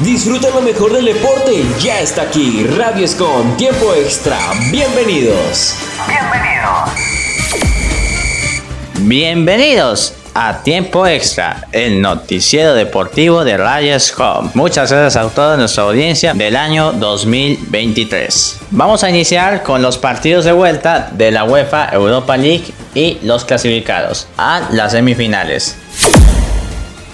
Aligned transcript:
Disfruta 0.00 0.50
lo 0.50 0.60
mejor 0.60 0.92
del 0.92 1.06
deporte, 1.06 1.64
ya 1.80 1.98
está 2.00 2.22
aquí, 2.22 2.64
Radio 2.76 3.04
Escom, 3.04 3.56
tiempo 3.56 3.92
extra, 3.94 4.38
bienvenidos. 4.70 5.74
Bienvenidos. 6.06 6.90
Bienvenidos 9.00 10.14
a 10.34 10.62
Tiempo 10.62 11.04
Extra, 11.04 11.66
el 11.72 12.00
noticiero 12.00 12.74
deportivo 12.74 13.42
de 13.42 13.56
Rayas 13.56 14.14
Home. 14.16 14.50
Muchas 14.54 14.92
gracias 14.92 15.16
a 15.16 15.28
toda 15.30 15.56
nuestra 15.56 15.82
audiencia 15.82 16.32
del 16.32 16.54
año 16.54 16.92
2023. 16.92 18.60
Vamos 18.70 19.02
a 19.02 19.10
iniciar 19.10 19.64
con 19.64 19.82
los 19.82 19.98
partidos 19.98 20.44
de 20.44 20.52
vuelta 20.52 21.10
de 21.10 21.32
la 21.32 21.42
UEFA 21.42 21.88
Europa 21.90 22.36
League 22.36 22.66
y 22.94 23.18
los 23.24 23.44
clasificados 23.44 24.28
a 24.36 24.68
las 24.70 24.92
semifinales. 24.92 25.76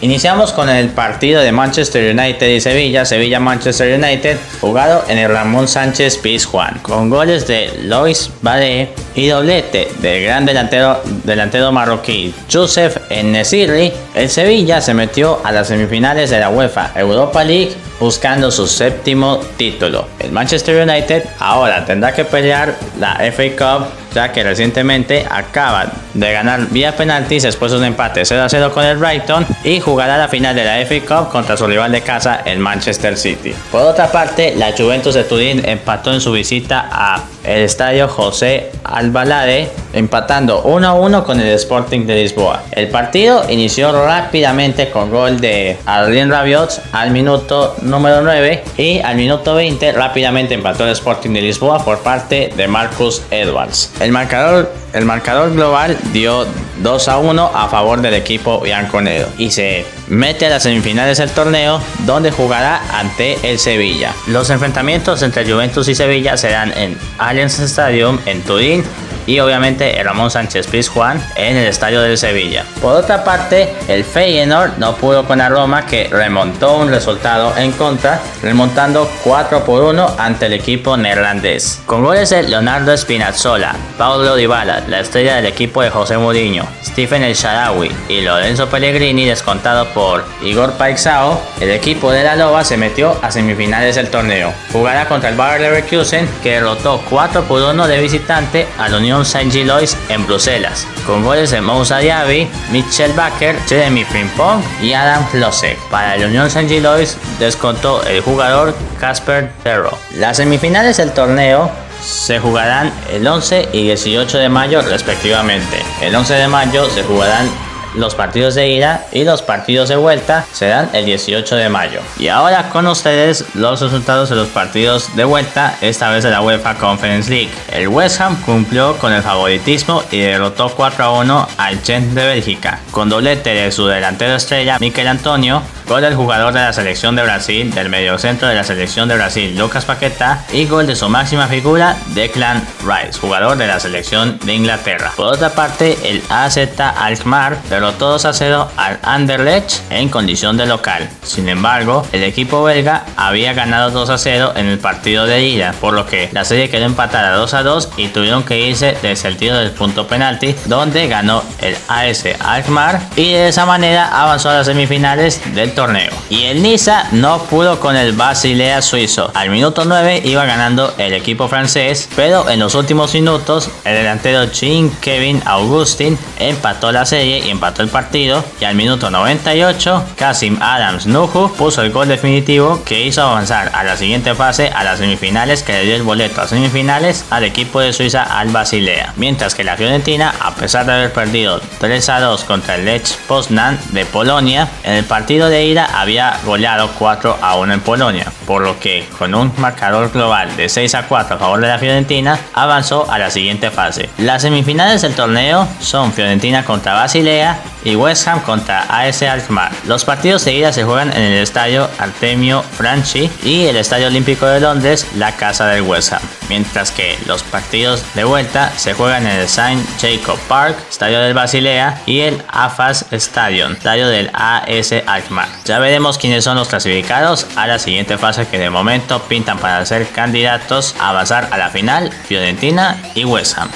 Iniciamos 0.04 0.52
con 0.52 0.68
el 0.68 0.90
partido 0.90 1.40
de 1.40 1.50
Manchester 1.50 2.14
United 2.14 2.46
y 2.46 2.60
Sevilla, 2.60 3.06
Sevilla-Manchester 3.06 3.98
United, 3.98 4.36
jugado 4.60 5.02
en 5.08 5.16
el 5.16 5.30
Ramón 5.30 5.66
Sánchez 5.66 6.18
Pizjuán, 6.18 6.78
con 6.82 7.08
goles 7.08 7.46
de 7.46 7.72
Lois 7.84 8.30
Bade 8.42 8.90
y 9.14 9.28
doblete 9.28 9.88
del 10.00 10.24
gran 10.24 10.44
delantero, 10.44 11.00
delantero 11.24 11.72
marroquí 11.72 12.34
Joseph 12.52 12.98
Enesiri. 13.08 13.94
El 14.14 14.28
Sevilla 14.28 14.82
se 14.82 14.92
metió 14.92 15.40
a 15.42 15.52
las 15.52 15.68
semifinales 15.68 16.28
de 16.28 16.38
la 16.38 16.50
UEFA 16.50 16.92
Europa 16.96 17.42
League 17.42 17.72
buscando 18.00 18.50
su 18.50 18.66
séptimo 18.66 19.40
título. 19.56 20.06
El 20.18 20.32
Manchester 20.32 20.88
United 20.88 21.24
ahora 21.38 21.84
tendrá 21.84 22.12
que 22.12 22.24
pelear 22.24 22.74
la 22.98 23.20
FA 23.32 23.56
Cup 23.56 23.86
ya 24.14 24.32
que 24.32 24.42
recientemente 24.42 25.26
acaba 25.28 25.86
de 26.14 26.32
ganar 26.32 26.68
vía 26.70 26.96
penaltis 26.96 27.42
después 27.42 27.72
de 27.72 27.78
un 27.78 27.84
empate 27.84 28.24
0 28.24 28.44
a 28.44 28.48
0 28.48 28.70
con 28.72 28.84
el 28.84 28.96
Brighton 28.96 29.44
y 29.64 29.80
jugará 29.80 30.16
la 30.16 30.28
final 30.28 30.54
de 30.54 30.64
la 30.64 30.86
FA 30.86 31.00
Cup 31.00 31.32
contra 31.32 31.56
su 31.56 31.66
rival 31.66 31.90
de 31.90 32.02
casa, 32.02 32.42
el 32.44 32.60
Manchester 32.60 33.16
City. 33.16 33.52
Por 33.72 33.82
otra 33.82 34.10
parte, 34.10 34.54
la 34.56 34.72
Juventus 34.76 35.14
de 35.14 35.24
Turín 35.24 35.62
empató 35.64 36.12
en 36.12 36.20
su 36.20 36.30
visita 36.30 36.88
a 36.90 37.24
el 37.42 37.62
estadio 37.62 38.08
José 38.08 38.70
Albalade, 38.84 39.68
empatando 39.92 40.62
1 40.62 40.86
a 40.86 40.94
1 40.94 41.24
con 41.24 41.40
el 41.40 41.48
Sporting 41.48 42.06
de 42.06 42.14
Lisboa. 42.14 42.62
El 42.70 42.88
partido 42.88 43.44
inició 43.50 43.92
rápidamente 43.92 44.90
con 44.90 45.10
gol 45.10 45.40
de 45.40 45.76
Adrien 45.84 46.30
Rabiot 46.30 46.80
al 46.92 47.10
minuto 47.10 47.76
número 47.84 48.22
9 48.22 48.64
y 48.76 49.00
al 49.00 49.16
minuto 49.16 49.54
20 49.54 49.92
rápidamente 49.92 50.54
empató 50.54 50.84
el 50.84 50.90
Sporting 50.90 51.30
de 51.30 51.42
Lisboa 51.42 51.84
por 51.84 52.00
parte 52.00 52.52
de 52.56 52.66
Marcus 52.68 53.22
Edwards. 53.30 53.92
El 54.00 54.12
marcador, 54.12 54.72
el 54.92 55.04
marcador 55.04 55.52
global 55.52 55.96
dio 56.12 56.46
2 56.78 57.08
a 57.08 57.18
1 57.18 57.50
a 57.54 57.68
favor 57.68 58.00
del 58.00 58.14
equipo 58.14 58.60
bianconero 58.60 59.28
y 59.38 59.50
se 59.50 59.84
mete 60.08 60.46
a 60.46 60.50
las 60.50 60.62
semifinales 60.62 61.18
del 61.18 61.30
torneo 61.30 61.80
donde 62.06 62.30
jugará 62.30 62.82
ante 62.98 63.38
el 63.48 63.58
Sevilla. 63.58 64.14
Los 64.26 64.50
enfrentamientos 64.50 65.22
entre 65.22 65.50
Juventus 65.50 65.88
y 65.88 65.94
Sevilla 65.94 66.36
serán 66.36 66.76
en 66.76 66.98
Allianz 67.18 67.60
Stadium 67.60 68.18
en 68.26 68.42
Turín 68.42 68.84
y 69.26 69.40
obviamente 69.40 69.98
el 69.98 70.04
Ramón 70.04 70.30
Sánchez 70.30 70.66
Pizjuán 70.66 71.24
en 71.36 71.56
el 71.56 71.66
estadio 71.66 72.00
del 72.00 72.18
Sevilla. 72.18 72.64
Por 72.80 72.94
otra 72.94 73.24
parte, 73.24 73.74
el 73.88 74.04
Feyenoord 74.04 74.78
no 74.78 74.96
pudo 74.96 75.24
con 75.24 75.38
la 75.38 75.48
Roma 75.48 75.86
que 75.86 76.08
remontó 76.10 76.76
un 76.76 76.88
resultado 76.88 77.56
en 77.56 77.72
contra, 77.72 78.20
remontando 78.42 79.10
4 79.24 79.64
por 79.64 79.82
1 79.82 80.16
ante 80.18 80.46
el 80.46 80.52
equipo 80.52 80.96
neerlandés. 80.96 81.82
Con 81.86 82.04
goles 82.04 82.30
de 82.30 82.42
Leonardo 82.42 82.96
Spinazzola, 82.96 83.74
Paulo 83.98 84.36
Dybala, 84.36 84.84
la 84.88 85.00
estrella 85.00 85.36
del 85.36 85.46
equipo 85.46 85.82
de 85.82 85.90
José 85.90 86.18
Mourinho, 86.18 86.66
Stephen 86.84 87.22
El 87.22 87.34
Sharawi 87.34 87.90
y 88.08 88.20
Lorenzo 88.20 88.68
Pellegrini 88.68 89.24
descontado 89.24 89.86
por 89.88 90.24
Igor 90.42 90.72
Paixao, 90.74 91.40
el 91.60 91.70
equipo 91.70 92.10
de 92.10 92.22
la 92.24 92.36
Loba 92.36 92.64
se 92.64 92.76
metió 92.76 93.18
a 93.22 93.30
semifinales 93.30 93.96
del 93.96 94.10
torneo. 94.10 94.52
Jugará 94.72 95.06
contra 95.06 95.30
el 95.30 95.36
Bayer 95.36 95.60
Leverkusen 95.62 96.28
que 96.42 96.52
derrotó 96.52 97.02
4 97.08 97.44
por 97.44 97.62
1 97.62 97.86
de 97.86 98.00
visitante 98.00 98.66
a 98.78 98.88
la 98.88 98.98
Saint-Gilloise 99.22 99.98
en 100.08 100.26
Bruselas, 100.26 100.86
con 101.06 101.22
goles 101.22 101.50
de 101.50 101.60
Moussa 101.60 101.98
Diaby, 101.98 102.48
Mitchell 102.70 103.12
Baker, 103.12 103.54
Jeremy 103.68 104.02
Frimpong 104.04 104.62
y 104.80 104.94
Adam 104.94 105.26
Flosek. 105.28 105.78
Para 105.90 106.14
el 106.14 106.24
Unión 106.24 106.50
Saint-Gilloise 106.50 107.18
descontó 107.38 108.02
el 108.04 108.22
jugador 108.22 108.74
Casper 108.98 109.52
Terro. 109.62 109.90
Las 110.14 110.38
semifinales 110.38 110.96
del 110.96 111.12
torneo 111.12 111.70
se 112.02 112.38
jugarán 112.38 112.90
el 113.12 113.26
11 113.26 113.68
y 113.72 113.84
18 113.84 114.38
de 114.38 114.48
mayo 114.48 114.80
respectivamente. 114.80 115.82
El 116.00 116.14
11 116.14 116.34
de 116.34 116.48
mayo 116.48 116.88
se 116.88 117.02
jugarán 117.02 117.50
los 117.94 118.14
partidos 118.14 118.54
de 118.54 118.68
ida 118.68 119.06
y 119.12 119.24
los 119.24 119.42
partidos 119.42 119.88
de 119.88 119.96
vuelta 119.96 120.44
serán 120.52 120.90
el 120.92 121.04
18 121.04 121.56
de 121.56 121.68
mayo. 121.68 122.00
Y 122.18 122.28
ahora 122.28 122.70
con 122.70 122.86
ustedes 122.86 123.44
los 123.54 123.80
resultados 123.80 124.30
de 124.30 124.36
los 124.36 124.48
partidos 124.48 125.14
de 125.16 125.24
vuelta, 125.24 125.76
esta 125.80 126.10
vez 126.10 126.24
de 126.24 126.30
la 126.30 126.42
UEFA 126.42 126.76
Conference 126.76 127.30
League. 127.30 127.50
El 127.72 127.88
West 127.88 128.20
Ham 128.20 128.40
cumplió 128.42 128.96
con 128.98 129.12
el 129.12 129.22
favoritismo 129.22 130.02
y 130.10 130.20
derrotó 130.20 130.70
4 130.74 131.04
a 131.04 131.12
1 131.20 131.48
al 131.56 131.80
Gent 131.80 132.14
de 132.14 132.26
Bélgica, 132.26 132.80
con 132.90 133.08
doblete 133.08 133.50
de 133.50 133.72
su 133.72 133.86
delantero 133.86 134.34
estrella 134.36 134.78
Mikel 134.78 135.08
Antonio, 135.08 135.62
gol 135.86 136.02
del 136.02 136.14
jugador 136.14 136.52
de 136.52 136.60
la 136.60 136.72
selección 136.72 137.16
de 137.16 137.22
Brasil, 137.22 137.72
del 137.72 137.88
mediocentro 137.88 138.48
de 138.48 138.54
la 138.54 138.64
selección 138.64 139.08
de 139.08 139.16
Brasil 139.16 139.56
Lucas 139.56 139.84
Paqueta 139.84 140.44
y 140.52 140.66
gol 140.66 140.86
de 140.86 140.96
su 140.96 141.08
máxima 141.08 141.46
figura 141.46 141.96
Declan 142.14 142.66
Rice, 142.80 143.18
jugador 143.18 143.56
de 143.56 143.66
la 143.66 143.78
selección 143.80 144.38
de 144.44 144.54
Inglaterra. 144.54 145.12
Por 145.16 145.26
otra 145.26 145.50
parte, 145.50 145.98
el 146.04 146.22
AZ 146.28 146.58
Alkmaar 146.78 147.62
derrotó 147.68 148.10
2 148.10 148.24
a 148.24 148.32
0 148.32 148.70
al 148.76 148.98
Anderlecht 149.02 149.80
en 149.90 150.08
condición 150.08 150.56
de 150.56 150.66
local. 150.66 151.08
Sin 151.22 151.48
embargo, 151.48 152.06
el 152.12 152.22
equipo 152.22 152.62
belga 152.62 153.04
había 153.16 153.52
ganado 153.52 153.90
2 153.90 154.10
a 154.10 154.18
0 154.18 154.52
en 154.56 154.66
el 154.66 154.78
partido 154.78 155.26
de 155.26 155.44
ida, 155.46 155.74
por 155.80 155.94
lo 155.94 156.06
que 156.06 156.30
la 156.32 156.44
serie 156.44 156.70
quedó 156.70 156.86
empatada 156.86 157.36
2 157.36 157.54
a 157.54 157.62
2 157.62 157.90
y 157.96 158.08
tuvieron 158.08 158.44
que 158.44 158.58
irse 158.58 158.96
desde 159.02 159.28
el 159.28 159.36
tiro 159.36 159.56
del 159.56 159.70
punto 159.70 160.06
penalti, 160.06 160.54
donde 160.66 161.08
ganó 161.08 161.42
el 161.60 161.76
AS 161.88 162.24
Alkmaar 162.40 163.00
y 163.16 163.32
de 163.32 163.48
esa 163.48 163.66
manera 163.66 164.08
avanzó 164.22 164.50
a 164.50 164.54
las 164.54 164.66
semifinales 164.66 165.40
del 165.54 165.73
torneo. 165.74 166.10
Y 166.30 166.44
el 166.44 166.62
Niza 166.62 167.08
no 167.12 167.42
pudo 167.44 167.80
con 167.80 167.96
el 167.96 168.12
Basilea 168.12 168.82
suizo. 168.82 169.30
Al 169.34 169.50
minuto 169.50 169.84
9 169.84 170.22
iba 170.24 170.44
ganando 170.44 170.94
el 170.98 171.12
equipo 171.12 171.48
francés, 171.48 172.08
pero 172.16 172.48
en 172.48 172.60
los 172.60 172.74
últimos 172.74 173.12
minutos 173.14 173.70
el 173.84 173.94
delantero 173.94 174.44
Jean 174.50 174.90
Kevin 175.00 175.42
Augustin 175.44 176.18
empató 176.38 176.92
la 176.92 177.04
serie 177.04 177.40
y 177.46 177.50
empató 177.50 177.82
el 177.82 177.88
partido. 177.88 178.44
Y 178.60 178.64
al 178.64 178.74
minuto 178.74 179.10
98, 179.10 180.04
Kasim 180.16 180.58
Adams 180.60 181.06
Nuhu 181.06 181.52
puso 181.56 181.82
el 181.82 181.90
gol 181.90 182.08
definitivo 182.08 182.82
que 182.84 183.04
hizo 183.04 183.22
avanzar 183.22 183.70
a 183.74 183.84
la 183.84 183.96
siguiente 183.96 184.34
fase 184.34 184.68
a 184.68 184.84
las 184.84 184.98
semifinales 184.98 185.62
que 185.62 185.72
le 185.72 185.84
dio 185.84 185.96
el 185.96 186.02
boleto 186.02 186.40
a 186.40 186.48
semifinales 186.48 187.24
al 187.30 187.44
equipo 187.44 187.80
de 187.80 187.92
Suiza 187.92 188.22
al 188.22 188.48
Basilea. 188.48 189.12
Mientras 189.16 189.54
que 189.54 189.64
la 189.64 189.76
Fiorentina, 189.76 190.34
a 190.40 190.54
pesar 190.54 190.86
de 190.86 190.92
haber 190.92 191.12
perdido 191.12 191.60
3 191.80 192.08
a 192.08 192.20
2 192.20 192.44
contra 192.44 192.76
el 192.76 192.84
Lech 192.84 193.16
Poznan 193.26 193.78
de 193.92 194.04
Polonia, 194.04 194.68
en 194.82 194.94
el 194.94 195.04
partido 195.04 195.48
de 195.48 195.63
había 195.72 196.38
goleado 196.44 196.90
4 196.98 197.38
a 197.40 197.56
1 197.56 197.72
en 197.72 197.80
Polonia, 197.80 198.30
por 198.46 198.62
lo 198.62 198.78
que 198.78 199.06
con 199.18 199.34
un 199.34 199.52
marcador 199.56 200.12
global 200.12 200.54
de 200.56 200.68
6 200.68 200.94
a 200.94 201.06
4 201.06 201.36
a 201.36 201.38
favor 201.38 201.60
de 201.60 201.68
la 201.68 201.78
Fiorentina, 201.78 202.38
avanzó 202.52 203.10
a 203.10 203.18
la 203.18 203.30
siguiente 203.30 203.70
fase. 203.70 204.10
Las 204.18 204.42
semifinales 204.42 205.00
del 205.02 205.14
torneo 205.14 205.66
son 205.80 206.12
Fiorentina 206.12 206.64
contra 206.64 206.92
Basilea 206.92 207.58
y 207.84 207.96
West 207.96 208.26
Ham 208.26 208.40
contra 208.40 208.82
AS 208.82 209.22
Alkmaar. 209.22 209.72
Los 209.86 210.04
partidos 210.04 210.44
de 210.44 210.54
ida 210.54 210.72
se 210.72 210.84
juegan 210.84 211.12
en 211.12 211.22
el 211.22 211.42
estadio 211.42 211.88
Artemio 211.98 212.62
Franchi 212.62 213.30
y 213.42 213.66
el 213.66 213.76
Estadio 213.76 214.06
Olímpico 214.06 214.46
de 214.46 214.60
Londres, 214.60 215.06
la 215.16 215.32
casa 215.32 215.66
del 215.66 215.82
West 215.82 216.12
Ham, 216.12 216.22
mientras 216.48 216.90
que 216.90 217.18
los 217.26 217.42
partidos 217.42 218.02
de 218.14 218.24
vuelta 218.24 218.72
se 218.76 218.94
juegan 218.94 219.26
en 219.26 219.38
el 219.38 219.44
St. 219.44 219.78
Jacob 220.00 220.38
Park, 220.48 220.76
estadio 220.90 221.20
del 221.20 221.34
Basilea, 221.34 222.02
y 222.06 222.20
el 222.20 222.42
AFAS 222.48 223.06
Stadium, 223.10 223.72
estadio 223.72 224.08
del 224.08 224.30
AS 224.32 224.92
Alkmaar. 225.06 225.48
Ya 225.64 225.78
veremos 225.78 226.18
quiénes 226.18 226.44
son 226.44 226.56
los 226.56 226.68
clasificados 226.68 227.46
a 227.56 227.66
la 227.66 227.78
siguiente 227.78 228.18
fase 228.18 228.46
que 228.46 228.58
de 228.58 228.70
momento 228.70 229.22
pintan 229.22 229.58
para 229.58 229.84
ser 229.86 230.08
candidatos 230.08 230.94
a 230.98 231.10
avanzar 231.10 231.48
a 231.50 231.58
la 231.58 231.70
final, 231.70 232.10
Fiorentina 232.26 232.96
y 233.14 233.24
West 233.24 233.58
Ham. 233.58 233.70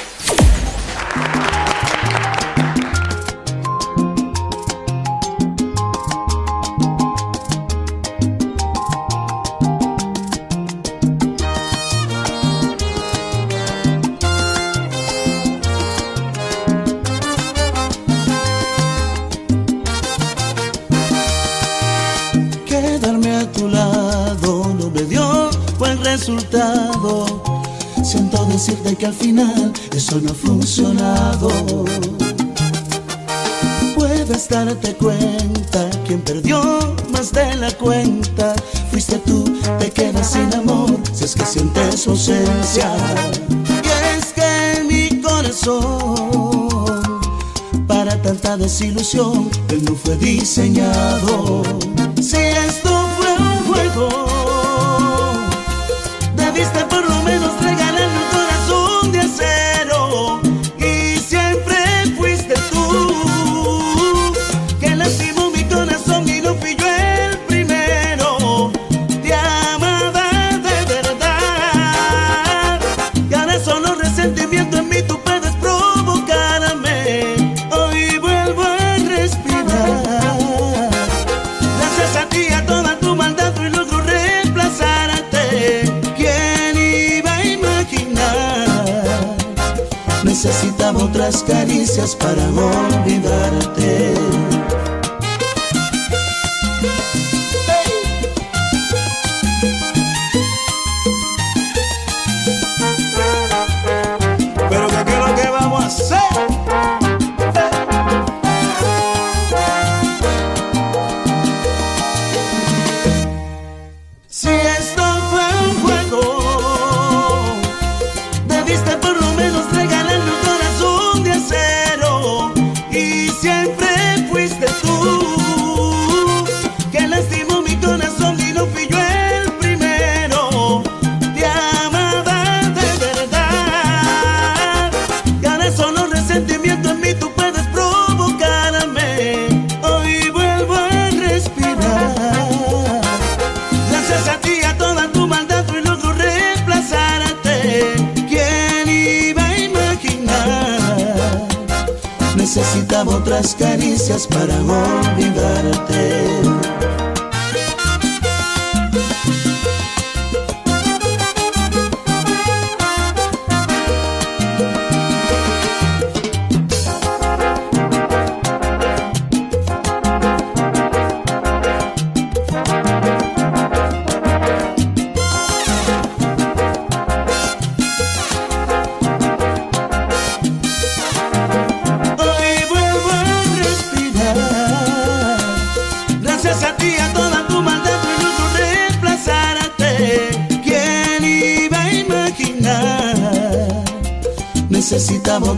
Desilusión 48.79 49.51
él 49.71 49.85
no 49.85 49.97
fue 49.97 50.17
diseñado. 50.19 51.68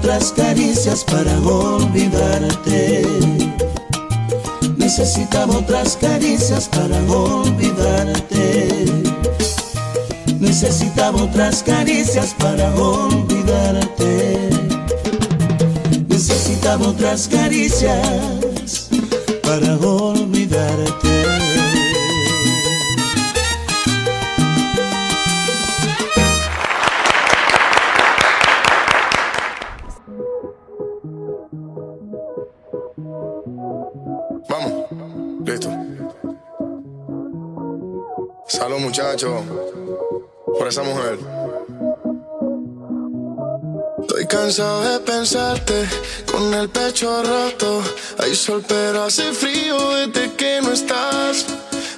Otras 0.00 0.32
caricias 0.32 1.04
para 1.04 1.38
olvidarte. 1.40 3.02
Necesitaba 4.78 5.58
otras 5.58 5.96
caricias 5.96 6.68
para 6.68 6.98
olvidarte. 7.12 8.68
Necesitaba 10.40 11.22
otras 11.22 11.62
caricias 11.62 12.34
para 12.38 12.74
olvidarte. 12.74 14.48
Necesitaba 16.08 16.88
otras 16.88 17.28
caricias 17.28 18.88
para 19.42 19.76
olvidarte. 19.76 19.99
Por 39.26 40.66
esa 40.66 40.82
mujer. 40.82 41.18
Estoy 44.00 44.26
cansado 44.26 44.80
de 44.80 45.00
pensarte 45.00 45.86
con 46.30 46.54
el 46.54 46.70
pecho 46.70 47.22
roto. 47.22 47.82
Hay 48.18 48.34
sol, 48.34 48.64
pero 48.66 49.04
hace 49.04 49.32
frío 49.32 49.76
desde 49.90 50.32
que 50.36 50.60
no 50.62 50.72
estás. 50.72 51.44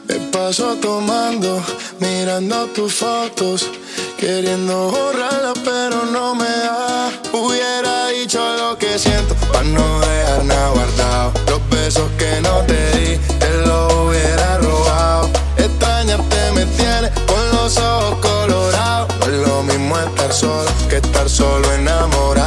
Me 0.08 0.16
paso 0.32 0.74
tomando, 0.76 1.62
mirando 2.00 2.66
tus 2.68 2.94
fotos, 2.94 3.70
queriendo 4.18 4.90
borrarla, 4.90 5.52
pero 5.64 6.04
no 6.06 6.34
me 6.34 6.44
da. 6.48 7.12
Hubiera 7.32 8.08
dicho 8.08 8.40
lo 8.56 8.76
que 8.76 8.98
siento, 8.98 9.36
para 9.52 9.62
no 9.62 10.00
dejar 10.00 10.44
nada 10.44 10.70
guardado. 10.70 11.32
Los 11.46 11.70
besos 11.70 12.10
que 12.18 12.40
no 12.40 12.62
te 12.66 12.98
di, 12.98 13.18
te 13.38 13.58
lo 13.64 14.06
hubiera 14.06 14.58
robado. 14.58 15.21
Los 17.76 17.78
ojos 17.78 18.74
es 19.26 19.48
lo 19.48 19.62
mismo 19.62 19.98
estar 19.98 20.32
solo 20.32 20.70
que 20.88 20.96
estar 20.96 21.28
solo 21.28 21.72
enamorado. 21.72 22.41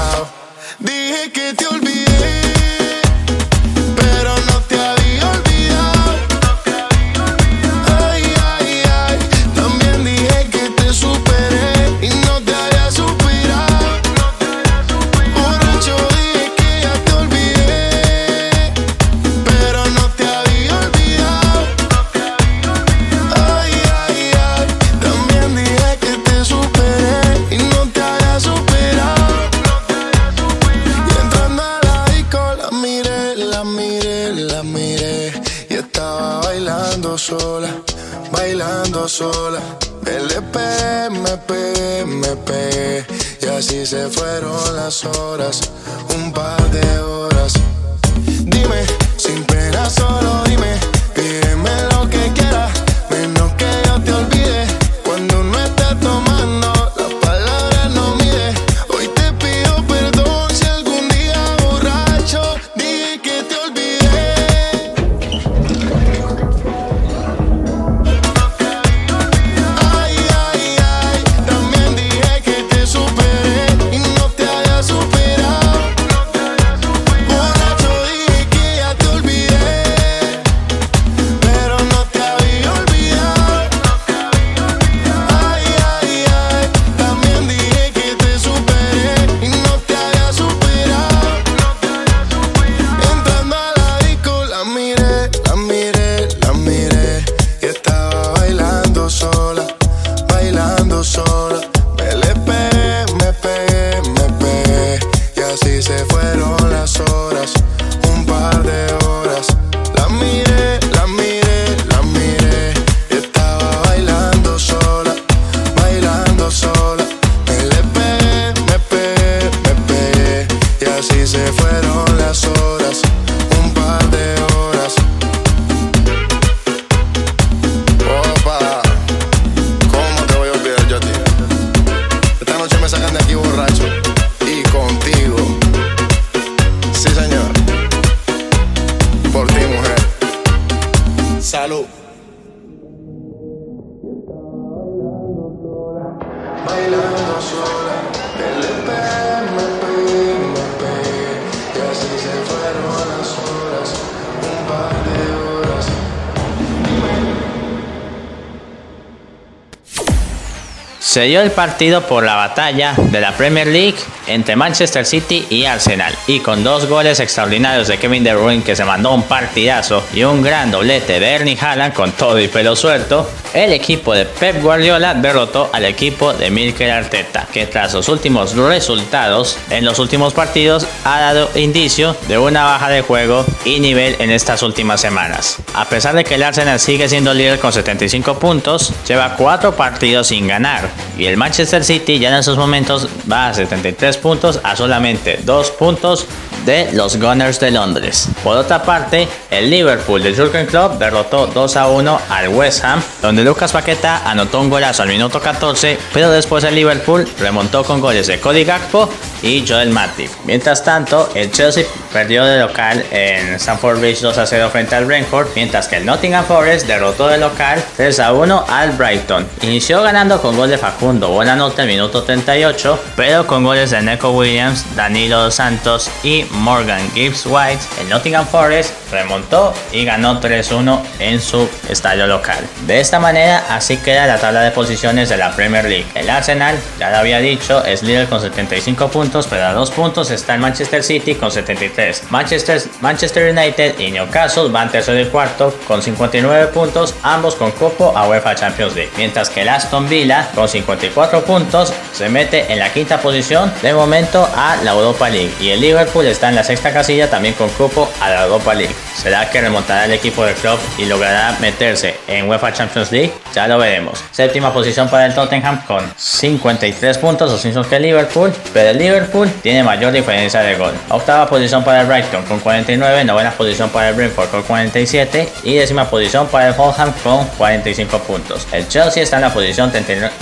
Se 161.16 161.22
dio 161.22 161.40
el 161.40 161.52
partido 161.52 162.06
por 162.08 162.26
la 162.26 162.36
batalla 162.36 162.94
de 162.98 163.22
la 163.22 163.32
Premier 163.32 163.68
League 163.68 163.96
entre 164.28 164.58
Manchester 164.58 165.06
City 165.06 165.46
y 165.50 165.64
Arsenal 165.64 166.14
y 166.28 166.42
con 166.42 166.62
dos 166.62 166.90
goles 166.90 167.22
extraordinarios 167.22 167.88
de 167.88 167.98
Kevin 167.98 168.26
De 168.26 168.36
Bruyne 168.36 168.66
que 168.66 168.76
se 168.76 168.84
mandó 168.84 169.14
un 169.14 169.24
partidazo 169.24 170.04
y 170.14 170.26
un 170.26 170.42
gran 170.42 170.72
doblete 170.72 171.22
de 171.22 171.32
Ernie 171.32 171.58
Haaland 171.58 171.94
con 171.94 172.12
todo 172.12 172.38
y 172.38 172.50
pelo 172.50 172.76
suelto, 172.76 173.30
el 173.56 173.72
equipo 173.72 174.14
de 174.14 174.26
Pep 174.26 174.62
Guardiola 174.62 175.14
derrotó 175.14 175.70
al 175.72 175.86
equipo 175.86 176.34
de 176.34 176.52
Milker 176.52 176.92
Arteta, 176.92 177.48
que 177.52 177.66
tras 177.66 177.94
los 177.94 178.10
últimos 178.10 178.56
resultados 178.56 179.58
en 179.70 179.86
los 179.86 179.98
últimos 180.00 180.34
partidos 180.34 180.86
ha 181.06 181.22
dado 181.22 181.50
indicio 181.56 182.18
de 182.28 182.38
una 182.38 182.66
baja 182.66 182.90
de 182.90 183.02
juego 183.02 183.46
y 183.64 183.80
nivel 183.80 184.18
en 184.20 184.30
estas 184.30 184.62
últimas 184.62 185.00
semanas. 185.00 185.58
A 185.74 185.86
pesar 185.86 186.16
de 186.16 186.26
que 186.26 186.36
el 186.36 186.44
Arsenal 186.44 186.82
sigue 186.82 187.08
siendo 187.08 187.34
líder 187.34 187.60
con 187.60 187.72
75 187.72 188.40
puntos, 188.40 188.92
lleva 189.08 189.38
4 189.38 189.76
partidos 189.76 190.28
sin 190.28 190.48
ganar 190.48 190.90
y 191.18 191.26
el 191.26 191.38
Manchester 191.38 191.86
City 191.86 192.20
ya 192.20 192.30
en 192.30 192.36
esos 192.36 192.58
momentos 192.58 193.08
va 193.32 193.48
a 193.48 193.54
73 193.54 194.18
puntos 194.18 194.60
a 194.64 194.76
solamente 194.76 195.40
2 195.46 195.72
puntos 195.72 196.28
de 196.66 196.90
los 196.94 197.18
Gunners 197.18 197.60
de 197.60 197.72
Londres. 197.72 198.28
Por 198.44 198.58
otra 198.58 198.84
parte, 198.84 199.28
el 199.50 199.70
Liverpool 199.70 200.22
de 200.22 200.36
Jurgen 200.36 200.66
Klopp 200.66 201.00
derrotó 201.00 201.48
2 201.48 201.78
a 201.78 201.88
1 201.88 202.22
al 202.30 202.48
West 202.50 202.84
Ham, 202.84 203.02
donde 203.22 203.44
Lucas 203.44 203.72
Paqueta 203.72 204.22
anotó 204.30 204.60
un 204.60 204.70
golazo 204.70 205.04
al 205.04 205.10
minuto 205.10 205.40
14, 205.40 205.98
pero 206.14 206.30
después 206.32 206.64
el 206.64 206.76
Liverpool 206.76 207.28
remontó 207.40 207.84
con 207.84 208.02
goles 208.02 208.28
de 208.28 208.40
Cody 208.40 208.64
Gakpo 208.64 209.10
y 209.42 209.66
Joel 209.68 209.90
Matip. 209.90 210.32
Mientras 210.46 210.84
tanto, 210.84 211.30
el 211.36 211.52
Chelsea 211.52 211.86
perdió 212.12 212.44
de 212.46 212.60
local 212.60 213.06
en 213.12 213.56
Stamford 213.56 214.00
Bridge 214.00 214.22
2 214.22 214.38
a 214.38 214.46
0 214.46 214.70
frente 214.72 214.96
al 214.96 215.06
Brentford, 215.06 215.48
mientras 215.56 215.88
que 215.88 215.98
el 215.98 216.06
Nottingham 216.06 216.46
Forest 216.46 216.88
derrotó 216.88 217.28
de 217.28 217.38
local 217.38 217.84
3 217.98 218.20
a 218.20 218.34
1 218.34 218.66
al 218.68 218.92
Brighton. 218.92 219.48
Inició 219.62 220.02
ganando 220.02 220.42
con 220.42 220.56
gol 220.56 220.70
de 220.70 220.78
Facundo 220.78 221.30
buena 221.30 221.56
nota 221.56 221.84
al 221.84 221.88
minuto 221.88 222.24
38, 222.24 223.00
pero 223.16 223.46
con 223.46 223.64
goles 223.64 223.92
de 223.92 224.02
Neco 224.02 224.32
Williams, 224.32 224.86
Danilo 224.96 225.52
Santos 225.52 226.10
y 226.24 226.46
Morgan 226.56 227.02
Gibbs 227.14 227.46
White, 227.46 227.84
el 228.02 228.10
Nottingham 228.10 228.46
Forest 228.46 228.94
remontó 229.12 229.74
y 229.92 230.06
ganó 230.06 230.42
3-1 230.42 231.02
en 231.20 231.42
su 231.42 231.70
estadio 231.90 232.28
local. 232.28 232.58
De 232.88 233.00
esta 233.00 233.20
manera, 233.20 233.64
así 233.70 233.98
queda 233.98 234.26
la 234.28 234.40
tabla 234.40 234.62
de 234.62 234.72
posiciones 234.72 235.30
de 235.30 235.38
la 235.38 235.56
Premier 235.56 235.86
League. 235.86 236.06
El 236.16 236.30
Arsenal, 236.30 236.78
ya 237.00 237.12
lo 237.12 237.18
había 237.18 237.40
dicho, 237.40 237.84
es 237.86 238.04
líder 238.04 238.28
con 238.28 238.42
75 238.42 239.10
puntos, 239.10 239.48
pero 239.48 239.66
a 239.66 239.74
dos 239.74 239.92
puntos 239.92 240.32
está 240.32 240.56
el 240.56 240.62
Manchester 240.62 241.04
City 241.04 241.36
con 241.36 241.52
73. 241.52 242.24
Manchester, 242.30 242.82
Manchester 243.02 243.56
United 243.56 244.00
y 244.00 244.12
Newcastle 244.12 244.70
van 244.70 244.92
tercero 244.92 245.20
y 245.20 245.26
cuarto 245.26 245.76
con 245.88 246.02
59 246.02 246.68
puntos, 246.68 247.16
ambos 247.24 247.56
con 247.56 247.72
cupo 247.72 248.14
a 248.16 248.28
UEFA 248.28 248.56
Champions 248.56 248.96
League. 248.96 249.12
Mientras 249.18 249.50
que 249.50 249.62
el 249.62 249.70
Aston 249.70 250.08
Villa 250.10 250.50
con 250.54 250.68
54 250.68 251.44
puntos 251.44 251.94
se 252.14 252.30
mete 252.30 252.72
en 252.72 252.80
la 252.80 252.92
quinta 252.92 253.20
posición 253.20 253.72
de 253.82 253.94
momento 253.94 254.48
a 254.56 254.78
la 254.84 254.92
Europa 254.92 255.30
League 255.30 255.54
y 255.60 255.70
el 255.70 255.82
Liverpool 255.82 256.26
está 256.26 256.45
en 256.50 256.56
la 256.56 256.64
sexta 256.64 256.92
casilla 256.92 257.30
también 257.30 257.54
con 257.56 257.70
cupo 257.70 258.10
a 258.22 258.30
la 258.30 258.44
Europa 258.44 258.74
League. 258.74 258.94
¿Será 259.16 259.50
que 259.50 259.62
remontará 259.62 260.06
el 260.06 260.12
equipo 260.12 260.46
del 260.46 260.56
club 260.56 260.78
y 260.98 261.06
logrará 261.06 261.56
meterse 261.60 262.18
en 262.28 262.50
UEFA 262.50 262.74
Champions 262.74 263.12
League? 263.12 263.34
Ya 263.54 263.68
lo 263.68 263.78
veremos. 263.78 264.24
Séptima 264.32 264.74
posición 264.74 265.10
para 265.10 265.26
el 265.26 265.34
Tottenham 265.34 265.82
con 265.86 266.04
53 266.16 267.18
puntos, 267.18 267.52
los 267.52 267.66
mismos 267.66 267.88
que 267.88 267.96
el 267.96 268.04
Liverpool, 268.04 268.54
pero 268.74 268.90
el 268.90 268.98
Liverpool 268.98 269.50
tiene 269.62 269.84
mayor 269.84 270.12
diferencia 270.12 270.62
de 270.62 270.76
gol. 270.76 270.94
Octava 271.10 271.48
posición 271.48 271.84
para 271.84 272.02
el 272.02 272.08
Brighton 272.08 272.44
con 272.44 272.60
49, 272.60 273.24
novena 273.24 273.52
posición 273.52 273.90
para 273.90 274.10
el 274.10 274.16
Brentford 274.16 274.50
con 274.50 274.64
47 274.64 275.50
y 275.64 275.76
décima 275.76 276.10
posición 276.10 276.48
para 276.48 276.68
el 276.68 276.74
Fulham 276.74 277.12
con 277.24 277.46
45 277.58 278.20
puntos. 278.20 278.68
El 278.72 278.88
Chelsea 278.88 279.24
está 279.24 279.38
en 279.38 279.44
la 279.44 279.54
posición, 279.54 279.92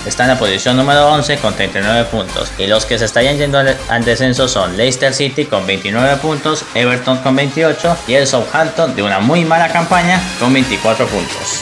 está 0.05 0.23
en 0.23 0.29
la 0.29 0.37
posición 0.37 0.75
número 0.75 1.07
11 1.09 1.37
con 1.37 1.53
39 1.53 2.05
puntos 2.05 2.51
y 2.57 2.67
los 2.67 2.85
que 2.85 2.97
se 2.97 3.05
estarían 3.05 3.37
yendo 3.37 3.59
al 3.59 4.05
descenso 4.05 4.47
son 4.47 4.75
Leicester 4.75 5.13
City 5.13 5.45
con 5.45 5.65
29 5.65 5.92
puntos, 6.21 6.65
Everton 6.73 7.17
con 7.19 7.35
28 7.35 7.97
y 8.07 8.13
el 8.15 8.27
Southampton 8.27 8.95
de 8.95 9.03
una 9.03 9.19
muy 9.19 9.45
mala 9.45 9.69
campaña 9.69 10.21
con 10.39 10.51
24 10.53 11.07
puntos. 11.07 11.61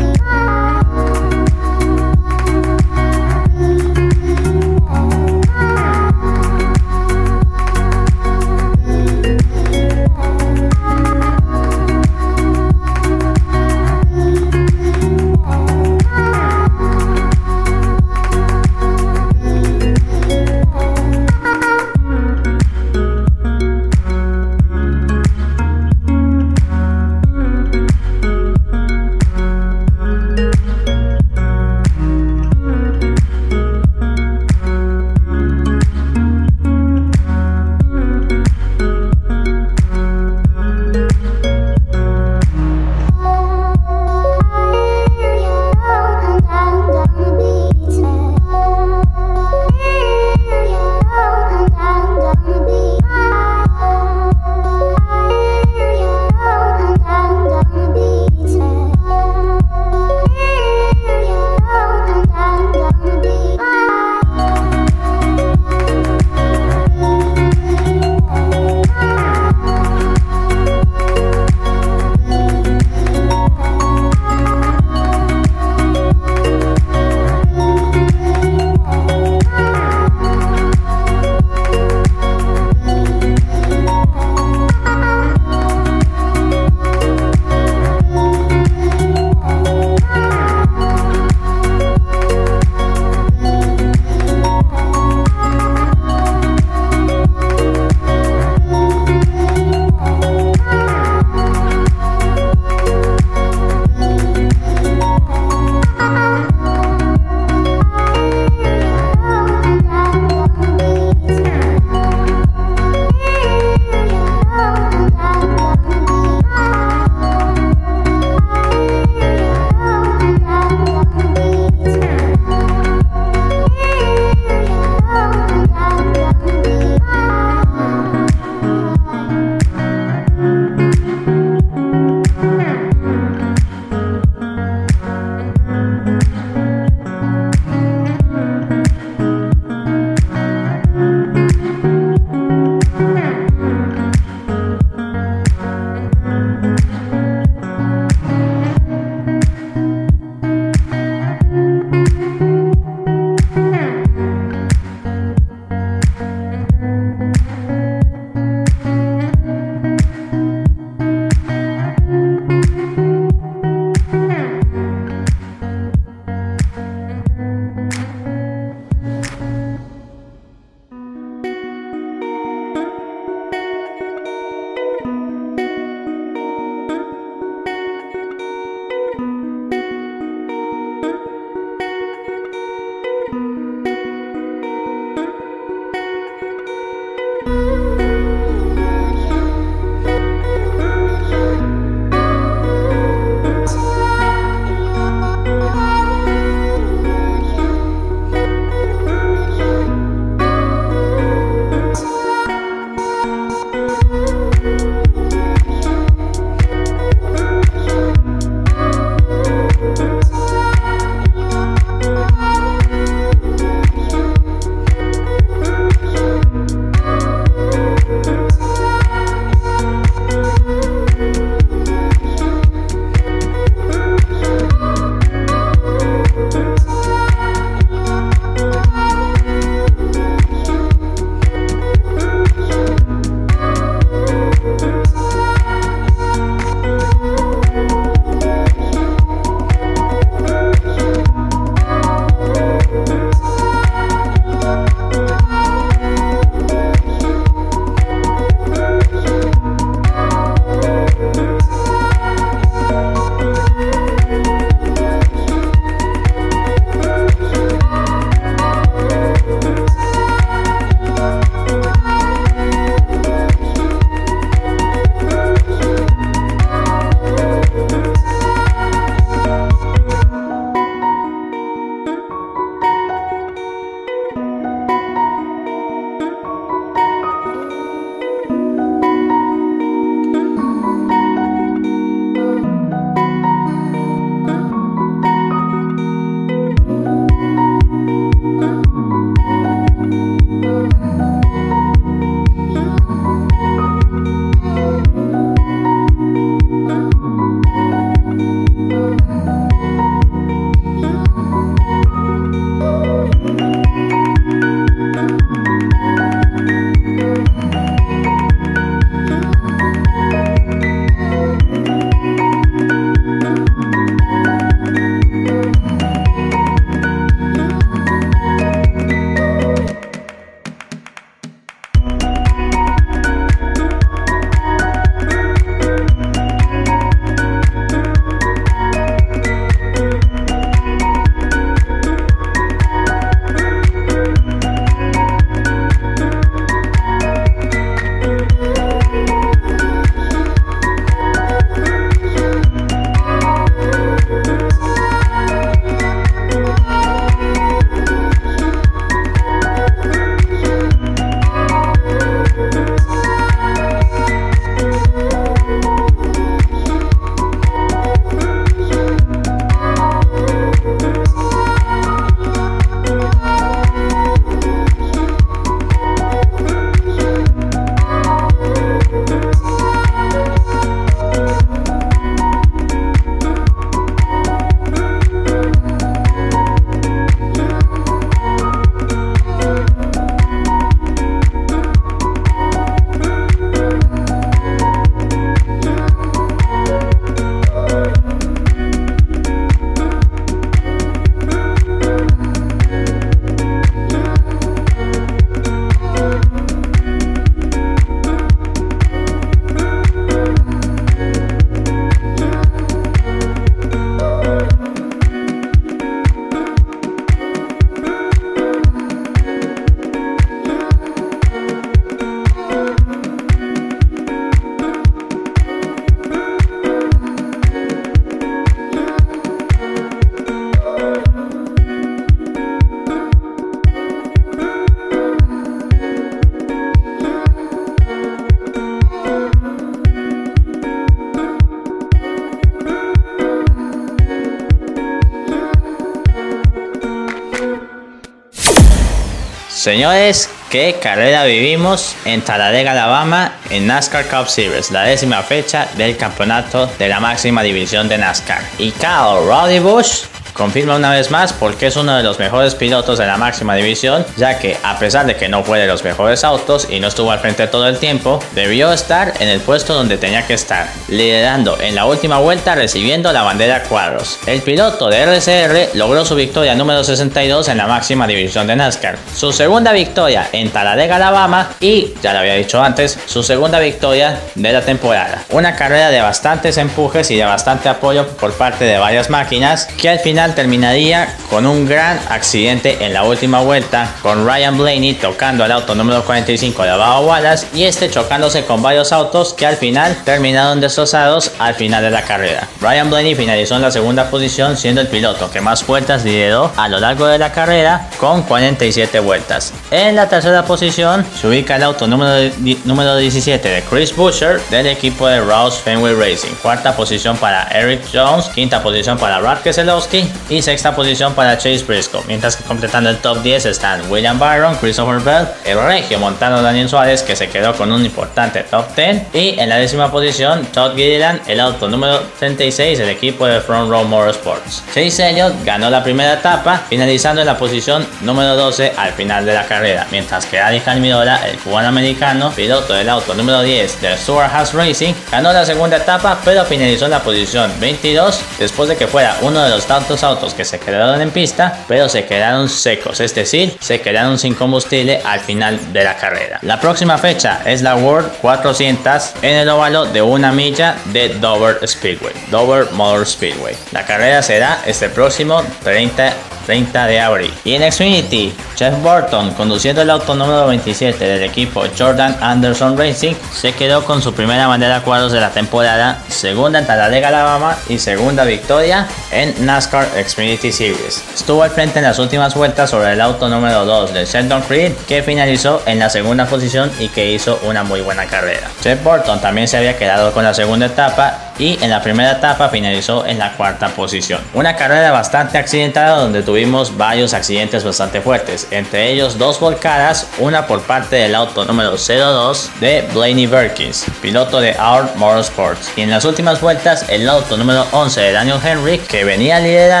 Señores, 439.81 440.47
¿qué 440.69 440.97
carrera 441.01 441.43
vivimos 441.43 442.15
en 442.25 442.41
Talladega, 442.41 442.91
Alabama, 442.91 443.55
en 443.71 443.87
NASCAR 443.87 444.27
Cup 444.27 444.47
Series, 444.47 444.91
la 444.91 445.01
décima 445.01 445.41
fecha 445.41 445.87
del 445.97 446.17
campeonato 446.17 446.85
de 446.99 447.07
la 447.09 447.19
máxima 447.19 447.63
división 447.63 448.07
de 448.07 448.19
NASCAR? 448.19 448.61
Y 448.77 448.91
Kyle 448.91 449.43
Roddy 449.47 449.79
Bush 449.79 450.25
confirma 450.61 450.95
una 450.95 451.09
vez 451.09 451.31
más 451.31 451.53
porque 451.53 451.87
es 451.87 451.95
uno 451.95 452.15
de 452.15 452.21
los 452.21 452.37
mejores 452.37 452.75
pilotos 452.75 453.17
de 453.17 453.25
la 453.25 453.35
máxima 453.35 453.73
división, 453.73 454.23
ya 454.37 454.59
que 454.59 454.77
a 454.83 454.99
pesar 454.99 455.25
de 455.25 455.35
que 455.35 455.49
no 455.49 455.63
fue 455.63 455.79
de 455.79 455.87
los 455.87 456.03
mejores 456.03 456.43
autos 456.43 456.87
y 456.87 456.99
no 456.99 457.07
estuvo 457.07 457.31
al 457.31 457.39
frente 457.39 457.65
todo 457.65 457.87
el 457.87 457.97
tiempo, 457.97 458.39
debió 458.53 458.93
estar 458.93 459.33
en 459.39 459.47
el 459.47 459.59
puesto 459.59 459.95
donde 459.95 460.19
tenía 460.19 460.45
que 460.45 460.53
estar, 460.53 460.85
liderando 461.07 461.79
en 461.81 461.95
la 461.95 462.05
última 462.05 462.37
vuelta 462.37 462.75
recibiendo 462.75 463.33
la 463.33 463.41
bandera 463.41 463.81
cuadros. 463.81 464.37
El 464.45 464.61
piloto 464.61 465.09
de 465.09 465.23
RCR 465.23 465.97
logró 465.97 466.25
su 466.25 466.35
victoria 466.35 466.75
número 466.75 467.03
62 467.03 467.67
en 467.67 467.77
la 467.77 467.87
máxima 467.87 468.27
división 468.27 468.67
de 468.67 468.75
NASCAR, 468.75 469.17
su 469.35 469.51
segunda 469.53 469.91
victoria 469.93 470.47
en 470.51 470.69
Talladega, 470.69 471.15
Alabama 471.15 471.71
y, 471.79 472.13
ya 472.21 472.33
lo 472.33 472.39
había 472.39 472.53
dicho 472.53 472.83
antes, 472.83 473.17
su 473.25 473.41
segunda 473.41 473.79
victoria 473.79 474.39
de 474.53 474.71
la 474.71 474.81
temporada. 474.81 475.43
Una 475.49 475.75
carrera 475.75 476.11
de 476.11 476.21
bastantes 476.21 476.77
empujes 476.77 477.31
y 477.31 477.37
de 477.37 477.45
bastante 477.45 477.89
apoyo 477.89 478.27
por 478.27 478.53
parte 478.53 478.85
de 478.85 478.99
varias 478.99 479.31
máquinas 479.31 479.87
que 479.99 480.07
al 480.07 480.19
final 480.19 480.50
terminaría 480.55 481.35
con 481.49 481.65
un 481.65 481.85
gran 481.85 482.19
accidente 482.29 483.03
en 483.03 483.13
la 483.13 483.23
última 483.23 483.61
vuelta, 483.61 484.13
con 484.21 484.45
Ryan 484.45 484.77
Blaney 484.77 485.13
tocando 485.15 485.65
el 485.65 485.71
auto 485.71 485.95
número 485.95 486.23
45 486.23 486.83
de 486.83 486.89
Baba 486.89 487.19
Wallace 487.21 487.67
y 487.73 487.83
este 487.83 488.09
chocándose 488.09 488.65
con 488.65 488.81
varios 488.81 489.11
autos 489.11 489.53
que 489.53 489.65
al 489.65 489.77
final 489.77 490.17
terminaron 490.23 490.79
destrozados 490.79 491.51
al 491.59 491.75
final 491.75 492.03
de 492.03 492.11
la 492.11 492.23
carrera. 492.23 492.67
Ryan 492.79 493.09
Blaney 493.09 493.35
finalizó 493.35 493.75
en 493.75 493.81
la 493.81 493.91
segunda 493.91 494.29
posición 494.29 494.77
siendo 494.77 495.01
el 495.01 495.07
piloto 495.07 495.49
que 495.51 495.61
más 495.61 495.85
vueltas 495.85 496.23
lideró 496.23 496.71
a 496.75 496.87
lo 496.87 496.99
largo 496.99 497.27
de 497.27 497.37
la 497.37 497.51
carrera 497.51 498.07
con 498.19 498.43
47 498.43 499.19
vueltas. 499.19 499.73
En 499.91 500.15
la 500.15 500.29
tercera 500.29 500.63
posición 500.65 501.25
se 501.39 501.47
ubica 501.47 501.75
el 501.75 501.83
auto 501.83 502.07
número, 502.07 502.53
número 502.85 503.17
17 503.17 503.67
de 503.67 503.81
Chris 503.83 504.15
Buescher 504.15 504.61
del 504.69 504.87
equipo 504.87 505.27
de 505.27 505.39
Rouse 505.39 505.79
Fenway 505.79 506.13
Racing. 506.13 506.53
Cuarta 506.61 506.95
posición 506.95 507.37
para 507.37 507.63
Eric 507.71 508.01
Jones, 508.13 508.47
quinta 508.49 508.81
posición 508.81 509.17
para 509.17 509.39
Brad 509.39 509.59
Keselowski 509.59 510.29
y 510.49 510.61
sexta 510.61 510.95
posición 510.95 511.33
para 511.33 511.57
Chase 511.57 511.83
Briscoe, 511.85 512.23
mientras 512.27 512.55
que 512.55 512.63
completando 512.63 513.09
el 513.09 513.17
top 513.17 513.41
10 513.41 513.65
están 513.65 514.09
William 514.09 514.39
Byron, 514.39 514.75
Christopher 514.75 515.19
Bell, 515.19 515.47
el 515.65 515.81
regio 515.81 516.19
montano 516.19 516.61
Daniel 516.61 516.89
Suárez 516.89 517.23
que 517.23 517.35
se 517.35 517.49
quedó 517.49 517.73
con 517.75 517.91
un 517.91 518.05
importante 518.05 518.63
top 518.63 518.95
10 518.95 519.33
y 519.33 519.59
en 519.59 519.69
la 519.69 519.77
décima 519.77 520.11
posición 520.11 520.65
Todd 520.67 520.95
Gilliland, 520.95 521.41
el 521.47 521.59
auto 521.59 521.87
número 521.87 522.21
36 522.39 522.99
del 522.99 523.09
equipo 523.09 523.45
de 523.45 523.61
Front 523.61 523.89
Row 523.89 524.03
Motorsports. 524.03 524.83
Chase 524.93 525.29
Elliott 525.29 525.53
ganó 525.63 525.89
la 525.89 526.03
primera 526.03 526.33
etapa 526.33 526.81
finalizando 526.89 527.41
en 527.41 527.47
la 527.47 527.57
posición 527.57 528.05
número 528.21 528.55
12 528.55 528.93
al 528.97 529.13
final 529.13 529.45
de 529.45 529.53
la 529.53 529.65
carrera, 529.65 530.07
mientras 530.11 530.45
que 530.45 530.59
Adi 530.59 530.79
Calmirola, 530.79 531.47
el 531.47 531.57
cubano 531.57 531.87
americano, 531.87 532.51
piloto 532.55 532.93
del 532.93 533.09
auto 533.09 533.33
número 533.33 533.61
10 533.61 534.01
de 534.01 534.17
Stuart 534.17 534.51
House 534.51 534.73
Racing, 534.73 535.13
ganó 535.31 535.53
la 535.53 535.65
segunda 535.65 535.97
etapa 535.97 536.39
pero 536.43 536.65
finalizó 536.65 537.05
en 537.05 537.11
la 537.11 537.23
posición 537.23 537.71
22 537.79 538.39
después 538.59 538.89
de 538.89 538.95
que 538.95 539.07
fuera 539.07 539.37
uno 539.41 539.63
de 539.63 539.69
los 539.69 539.85
tantos 539.85 540.20
autos 540.23 540.53
que 540.53 540.65
se 540.65 540.79
quedaron 540.79 541.21
en 541.21 541.31
pista, 541.31 541.83
pero 541.87 542.09
se 542.09 542.25
quedaron 542.25 542.69
secos, 542.69 543.19
es 543.19 543.33
decir, 543.35 543.77
se 543.79 544.01
quedaron 544.01 544.37
sin 544.37 544.53
combustible 544.53 545.21
al 545.25 545.39
final 545.39 545.93
de 545.93 546.03
la 546.03 546.15
carrera. 546.15 546.59
La 546.61 546.79
próxima 546.79 547.17
fecha 547.17 547.61
es 547.65 547.81
la 547.81 547.95
World 547.95 548.31
400 548.41 549.33
en 549.41 549.55
el 549.55 549.69
óvalo 549.69 550.05
de 550.05 550.21
una 550.21 550.51
milla 550.51 550.95
de 551.05 551.29
Dover 551.29 551.87
Speedway, 551.87 552.33
Dover 552.49 552.91
Motor 552.91 553.25
Speedway. 553.25 553.75
La 553.91 554.05
carrera 554.05 554.41
será 554.41 554.81
este 554.85 555.09
próximo 555.09 555.61
30 555.83 556.33
30 556.65 557.07
de 557.07 557.19
abril. 557.19 557.53
Y 557.63 557.73
en 557.73 557.91
Xfinity, 557.91 558.53
Jeff 558.77 558.93
Burton, 559.01 559.53
conduciendo 559.53 560.01
el 560.01 560.09
auto 560.09 560.35
número 560.35 560.67
27 560.67 561.23
del 561.23 561.43
equipo 561.43 561.83
Jordan 561.97 562.37
Anderson 562.41 562.97
Racing, 562.97 563.33
se 563.53 563.73
quedó 563.73 564.05
con 564.05 564.21
su 564.21 564.33
primera 564.33 564.67
bandera 564.67 565.01
cuadros 565.01 565.31
de 565.31 565.39
la 565.39 565.51
temporada, 565.51 566.21
segunda 566.29 566.79
en 566.79 566.87
Talladega, 566.87 567.29
Alabama 567.29 567.77
y 567.89 567.99
segunda 567.99 568.43
victoria 568.43 569.07
en 569.31 569.65
NASCAR 569.65 570.07
Xfinity 570.11 570.71
Series. 570.71 571.23
Estuvo 571.33 571.63
al 571.63 571.71
frente 571.71 571.99
en 571.99 572.05
las 572.05 572.19
últimas 572.19 572.55
vueltas 572.55 572.89
sobre 572.89 573.13
el 573.13 573.21
auto 573.21 573.49
número 573.49 573.85
2 573.85 574.13
de 574.13 574.25
Sheldon 574.25 574.61
Creed, 574.63 574.93
que 575.07 575.23
finalizó 575.23 575.81
en 575.85 575.99
la 575.99 576.09
segunda 576.09 576.45
posición 576.45 576.91
y 576.99 577.09
que 577.09 577.31
hizo 577.31 577.59
una 577.63 577.83
muy 577.83 578.01
buena 578.01 578.25
carrera. 578.25 578.69
Jeff 578.81 579.03
Burton 579.03 579.41
también 579.41 579.67
se 579.67 579.77
había 579.77 579.97
quedado 579.97 580.31
con 580.33 580.43
la 580.43 580.53
segunda 580.53 580.87
etapa 580.87 581.51
y 581.61 581.77
en 581.83 581.89
la 581.91 582.01
primera 582.01 582.31
etapa 582.31 582.69
finalizó 582.69 583.25
en 583.25 583.37
la 583.37 583.53
cuarta 583.53 583.89
posición. 583.89 584.41
Una 584.53 584.75
carrera 584.75 585.11
bastante 585.11 585.57
accidentada 585.59 586.17
donde 586.17 586.41
tuvimos 586.41 586.97
varios 586.97 587.33
accidentes 587.33 587.83
bastante 587.83 588.19
fuertes, 588.19 588.67
entre 588.71 589.11
ellos 589.11 589.37
dos 589.37 589.59
volcadas, 589.59 590.27
una 590.39 590.65
por 590.65 590.81
parte 590.81 591.17
del 591.17 591.35
auto 591.35 591.63
número 591.65 591.97
02 591.97 592.71
de 592.79 593.07
Blaney 593.13 593.45
Berkins, 593.45 594.05
piloto 594.21 594.59
de 594.59 594.71
Our 594.71 595.15
Motorsports, 595.17 595.91
y 595.95 596.01
en 596.01 596.09
las 596.09 596.25
últimas 596.25 596.59
vueltas 596.61 597.05
el 597.09 597.29
auto 597.29 597.57
número 597.57 597.85
11 597.91 598.21
de 598.21 598.31
Daniel 598.31 598.57
Henry, 598.63 598.97
que 598.97 599.23
venía 599.23 599.59
liderando, 599.59 600.00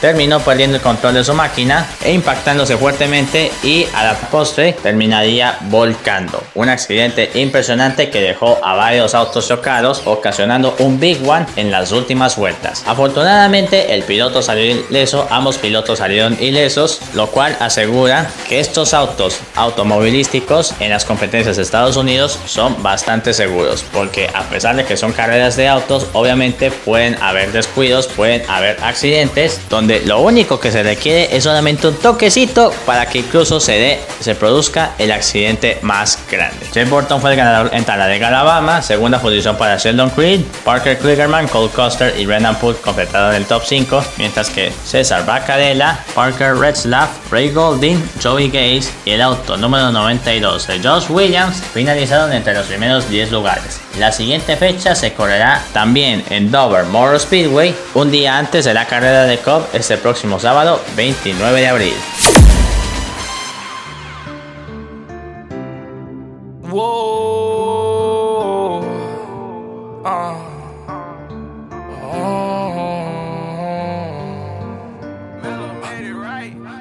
terminó 0.00 0.40
perdiendo 0.40 0.76
el 0.76 0.82
control 0.82 1.14
de 1.14 1.24
su 1.24 1.34
máquina 1.34 1.86
e 2.02 2.12
impactándose 2.12 2.76
fuertemente 2.76 3.50
y 3.62 3.86
a 3.94 4.04
la 4.04 4.14
postre 4.14 4.72
terminaría 4.72 5.58
volcando. 5.62 6.42
Un 6.54 6.68
accidente 6.68 7.30
impresionante 7.34 8.10
que 8.10 8.20
dejó 8.20 8.58
a 8.64 8.74
varios 8.74 9.14
autos 9.14 9.48
chocados, 9.48 10.02
ocasionando 10.04 10.74
un 10.80 10.98
Big 10.98 11.26
One 11.28 11.46
en 11.56 11.70
las 11.70 11.92
últimas 11.92 12.36
vueltas. 12.36 12.82
Afortunadamente 12.86 13.94
el 13.94 14.02
piloto 14.02 14.42
salió 14.42 14.64
ileso, 14.64 15.26
ambos 15.30 15.58
pilotos 15.58 15.98
salieron 15.98 16.36
ilesos, 16.40 17.00
lo 17.14 17.28
cual 17.28 17.56
asegura 17.60 18.28
que 18.48 18.60
estos 18.60 18.94
autos 18.94 19.38
automovilísticos 19.54 20.74
en 20.80 20.90
las 20.90 21.04
competencias 21.04 21.56
de 21.56 21.62
Estados 21.62 21.96
Unidos 21.96 22.38
son 22.46 22.82
bastante 22.82 23.32
seguros, 23.32 23.84
porque 23.92 24.28
a 24.34 24.42
pesar 24.44 24.76
de 24.76 24.84
que 24.84 24.96
son 24.96 25.12
carreras 25.12 25.56
de 25.56 25.68
autos, 25.68 26.06
obviamente 26.12 26.70
pueden 26.70 27.20
haber 27.22 27.52
descuidos, 27.52 28.06
pueden 28.08 28.42
haber 28.48 28.78
accidentes, 28.82 29.35
donde 29.68 30.00
lo 30.06 30.20
único 30.20 30.58
que 30.58 30.72
se 30.72 30.82
requiere 30.82 31.36
es 31.36 31.44
solamente 31.44 31.88
un 31.88 31.94
toquecito 31.96 32.72
para 32.86 33.04
que 33.06 33.18
incluso 33.18 33.60
se 33.60 33.72
dé, 33.72 34.00
se 34.20 34.34
produzca 34.34 34.92
el 34.98 35.12
accidente 35.12 35.78
más 35.82 36.18
grande. 36.30 36.66
Jay 36.72 36.84
Burton 36.84 37.20
fue 37.20 37.32
el 37.32 37.36
ganador 37.36 37.70
en 37.74 37.84
Talladega, 37.84 38.28
Alabama, 38.28 38.80
segunda 38.80 39.20
posición 39.20 39.56
para 39.56 39.76
Sheldon 39.76 40.10
Creed, 40.10 40.40
Parker 40.64 40.98
Kligerman, 40.98 41.48
Cole 41.48 41.70
Custer 41.70 42.18
y 42.18 42.24
Renan 42.24 42.56
Poole 42.56 42.78
completaron 42.78 43.34
el 43.34 43.44
top 43.44 43.62
5, 43.64 44.04
mientras 44.16 44.48
que 44.48 44.72
César 44.84 45.26
Bacadella, 45.26 45.98
Parker 46.14 46.56
Retzlaff, 46.56 47.10
Ray 47.30 47.50
Golding, 47.50 48.02
Joey 48.22 48.48
Gaze 48.48 48.90
y 49.04 49.10
el 49.10 49.20
auto 49.20 49.58
número 49.58 49.92
92 49.92 50.66
de 50.66 50.78
Josh 50.82 51.10
Williams 51.10 51.62
finalizaron 51.74 52.32
entre 52.32 52.54
los 52.54 52.66
primeros 52.66 53.10
10 53.10 53.32
lugares. 53.32 53.80
La 53.98 54.12
siguiente 54.12 54.56
fecha 54.56 54.94
se 54.94 55.12
correrá 55.14 55.62
también 55.72 56.24
en 56.30 56.50
Dover 56.50 56.84
Motor 56.84 57.20
Speedway, 57.20 57.74
un 57.94 58.10
día 58.10 58.38
antes 58.38 58.64
de 58.64 58.74
la 58.74 58.86
carrera 58.86 59.25
de 59.26 59.38
Cobb 59.38 59.66
este 59.72 59.96
próximo 59.96 60.38
sábado 60.38 60.80
29 60.96 61.60
de 61.60 61.68
abril. 61.68 61.94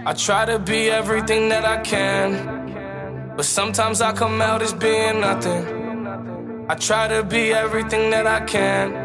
I 0.08 0.14
try 0.14 0.46
to 0.46 0.60
be 0.60 0.92
everything 0.92 1.50
that 1.50 1.66
I 1.66 1.78
can, 1.82 3.34
but 3.36 3.44
sometimes 3.44 4.02
I 4.02 4.14
come 4.14 4.40
out 4.40 4.62
as 4.62 4.72
being 4.72 5.20
nothing. 5.20 5.66
I 6.70 6.76
try 6.76 7.08
to 7.08 7.24
be 7.24 7.52
everything 7.52 8.12
that 8.12 8.28
I 8.28 8.42
can, 8.46 9.05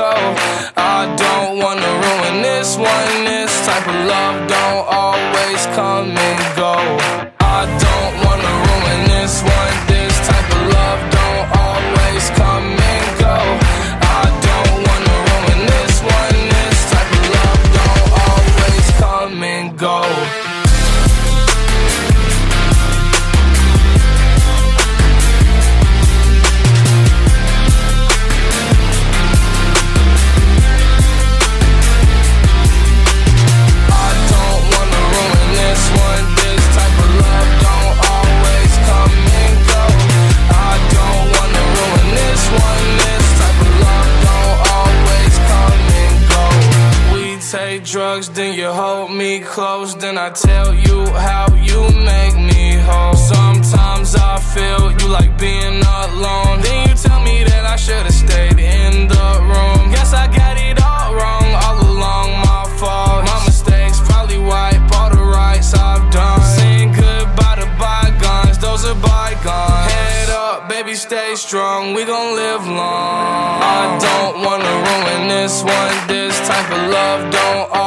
one, 75.63 76.07
this 76.07 76.35
type 76.47 76.71
of 76.71 76.89
love 76.89 77.31
don't 77.31 77.80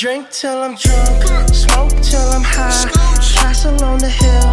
drink 0.00 0.30
till 0.30 0.62
I'm 0.62 0.76
drunk, 0.76 1.52
smoke 1.52 1.92
till 2.00 2.28
I'm 2.32 2.42
high, 2.42 2.88
castle 3.36 3.84
on 3.84 3.98
the 3.98 4.08
hill, 4.08 4.48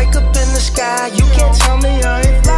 wake 0.00 0.16
up 0.16 0.24
in 0.34 0.48
the 0.56 0.62
sky. 0.64 1.08
You 1.08 1.24
can't 1.36 1.54
tell 1.60 1.76
me 1.76 2.00
I 2.00 2.22
ain't 2.22 2.42
fly. 2.42 2.56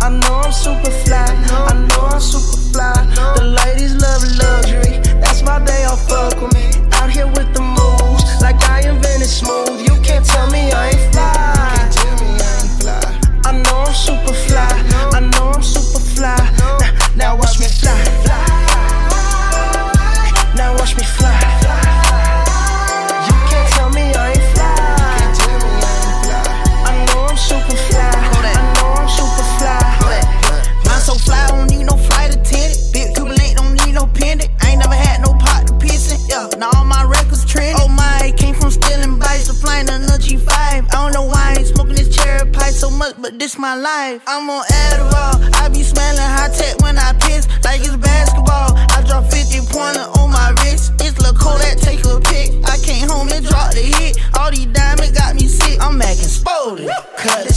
I 0.00 0.10
know 0.10 0.34
I'm 0.36 0.52
super 0.52 0.92
fly, 1.02 1.26
I 1.26 1.74
know 1.88 2.06
I'm 2.14 2.20
super 2.20 2.58
fly. 2.70 2.94
The 3.34 3.42
ladies 3.58 3.96
love 3.96 4.22
luxury, 4.38 5.00
that's 5.18 5.42
why 5.42 5.58
they 5.58 5.82
all 5.82 5.96
fuck 5.96 6.40
with 6.40 6.54
me. 6.54 6.70
Out 6.92 7.10
here 7.10 7.26
with 7.26 7.52
the 7.52 7.62
moves, 7.62 8.40
like 8.40 8.62
I 8.70 8.88
invented 8.88 9.26
smoothie. 9.26 9.83
life. 43.84 44.22
I'm 44.26 44.48
on 44.48 44.64
Adderall. 44.64 45.36
I 45.60 45.68
be 45.68 45.82
smelling 45.82 46.18
high 46.18 46.48
tech 46.48 46.80
when 46.80 46.96
I 46.96 47.12
piss, 47.20 47.46
like 47.64 47.80
it's 47.80 47.96
basketball. 47.96 48.72
I 48.96 49.04
drop 49.06 49.30
50 49.30 49.60
pointer 49.68 50.08
on 50.18 50.32
my 50.32 50.56
wrist. 50.62 50.92
It's 51.04 51.20
La 51.20 51.32
that 51.32 51.76
take 51.84 52.02
a 52.06 52.18
pic. 52.18 52.48
I 52.64 52.78
came 52.78 53.06
home 53.08 53.28
and 53.28 53.44
dropped 53.44 53.76
a 53.76 53.84
hit. 53.84 54.16
All 54.38 54.50
these 54.50 54.66
diamonds 54.72 55.12
got 55.12 55.34
me 55.34 55.46
sick. 55.46 55.78
I'm 55.82 55.98
making 55.98 56.32
spoiled. 56.32 56.80
Cut 57.18 57.46
it. 57.46 57.53